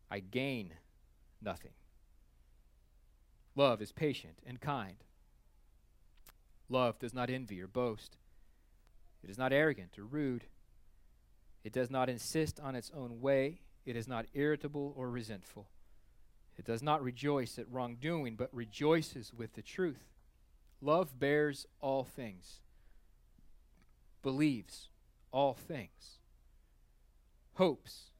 I 0.08 0.20
gain 0.20 0.74
nothing. 1.42 1.72
Love 3.56 3.82
is 3.82 3.90
patient 3.90 4.38
and 4.46 4.60
kind. 4.60 4.98
Love 6.68 7.00
does 7.00 7.12
not 7.12 7.30
envy 7.30 7.60
or 7.60 7.66
boast. 7.66 8.16
It 9.22 9.30
is 9.30 9.38
not 9.38 9.52
arrogant 9.52 9.98
or 9.98 10.04
rude. 10.04 10.44
It 11.64 11.72
does 11.72 11.90
not 11.90 12.08
insist 12.08 12.60
on 12.60 12.76
its 12.76 12.90
own 12.94 13.20
way. 13.20 13.60
It 13.84 13.96
is 13.96 14.06
not 14.06 14.26
irritable 14.34 14.92
or 14.96 15.10
resentful. 15.10 15.68
It 16.56 16.64
does 16.64 16.82
not 16.82 17.02
rejoice 17.02 17.58
at 17.58 17.70
wrongdoing, 17.70 18.36
but 18.36 18.54
rejoices 18.54 19.32
with 19.32 19.54
the 19.54 19.62
truth. 19.62 20.14
Love 20.80 21.18
bears 21.18 21.66
all 21.80 22.04
things, 22.04 22.60
believes 24.22 24.88
all 25.32 25.54
things, 25.54 26.18
hopes 27.54 28.10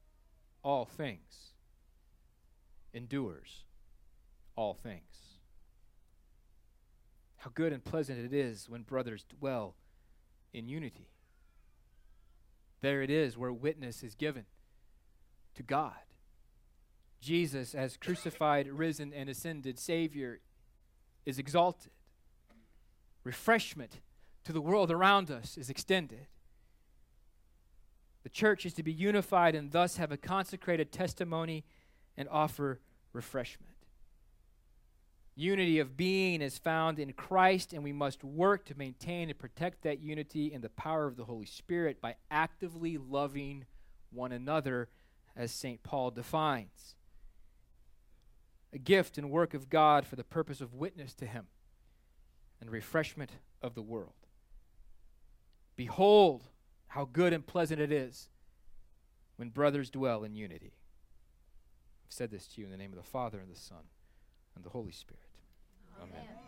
all 0.63 0.85
things, 0.85 1.51
endures 2.93 3.63
all 4.55 4.73
things. 4.73 5.01
How 7.37 7.51
good 7.53 7.71
and 7.71 7.83
pleasant 7.83 8.19
it 8.19 8.33
is 8.33 8.67
when 8.67 8.81
brothers 8.81 9.23
dwell 9.23 9.75
in 10.53 10.67
unity. 10.67 11.09
There 12.81 13.01
it 13.01 13.09
is 13.09 13.37
where 13.37 13.51
witness 13.51 14.03
is 14.03 14.15
given 14.15 14.45
to 15.55 15.63
God. 15.63 15.93
Jesus, 17.19 17.73
as 17.73 17.97
crucified, 17.97 18.67
risen, 18.67 19.11
and 19.13 19.29
ascended 19.29 19.79
Savior, 19.79 20.39
is 21.25 21.39
exalted. 21.39 21.91
Refreshment 23.23 23.99
to 24.45 24.53
the 24.53 24.61
world 24.61 24.91
around 24.91 25.29
us 25.29 25.57
is 25.57 25.69
extended. 25.69 26.27
The 28.23 28.29
church 28.29 28.65
is 28.65 28.73
to 28.73 28.83
be 28.83 28.93
unified 28.93 29.55
and 29.55 29.71
thus 29.71 29.97
have 29.97 30.11
a 30.11 30.17
consecrated 30.17 30.91
testimony 30.91 31.65
and 32.15 32.29
offer 32.29 32.79
refreshment. 33.13 33.66
Unity 35.39 35.77
of 35.77 35.95
being 35.95 36.41
is 36.41 36.57
found 36.57 36.97
in 36.97 37.13
Christ, 37.13 37.71
and 37.71 37.83
we 37.83 37.93
must 37.93 38.23
work 38.23 38.65
to 38.65 38.77
maintain 38.77 39.29
and 39.29 39.37
protect 39.37 39.83
that 39.83 39.99
unity 39.99 40.51
in 40.51 40.61
the 40.61 40.69
power 40.69 41.05
of 41.05 41.15
the 41.15 41.25
Holy 41.25 41.45
Spirit 41.45 42.01
by 42.01 42.15
actively 42.31 42.97
loving 42.97 43.65
one 44.09 44.31
another, 44.31 44.89
as 45.35 45.51
St. 45.51 45.83
Paul 45.83 46.09
defines. 46.09 46.95
A 48.73 48.79
gift 48.79 49.19
and 49.19 49.29
work 49.29 49.53
of 49.53 49.69
God 49.69 50.07
for 50.07 50.15
the 50.15 50.23
purpose 50.23 50.59
of 50.59 50.73
witness 50.73 51.13
to 51.13 51.27
Him 51.27 51.45
and 52.59 52.71
refreshment 52.71 53.33
of 53.61 53.75
the 53.75 53.83
world. 53.83 54.13
Behold, 55.75 56.45
how 56.87 57.07
good 57.13 57.31
and 57.31 57.45
pleasant 57.45 57.79
it 57.79 57.91
is 57.91 58.29
when 59.35 59.49
brothers 59.49 59.91
dwell 59.91 60.23
in 60.23 60.33
unity. 60.33 60.73
I've 62.07 62.13
said 62.13 62.31
this 62.31 62.47
to 62.47 62.61
you 62.61 62.65
in 62.65 62.71
the 62.71 62.77
name 62.77 62.91
of 62.91 62.97
the 62.97 63.03
Father, 63.03 63.37
and 63.37 63.51
the 63.51 63.59
Son, 63.59 63.83
and 64.55 64.65
the 64.65 64.69
Holy 64.69 64.91
Spirit. 64.91 65.26
Amen. 66.01 66.37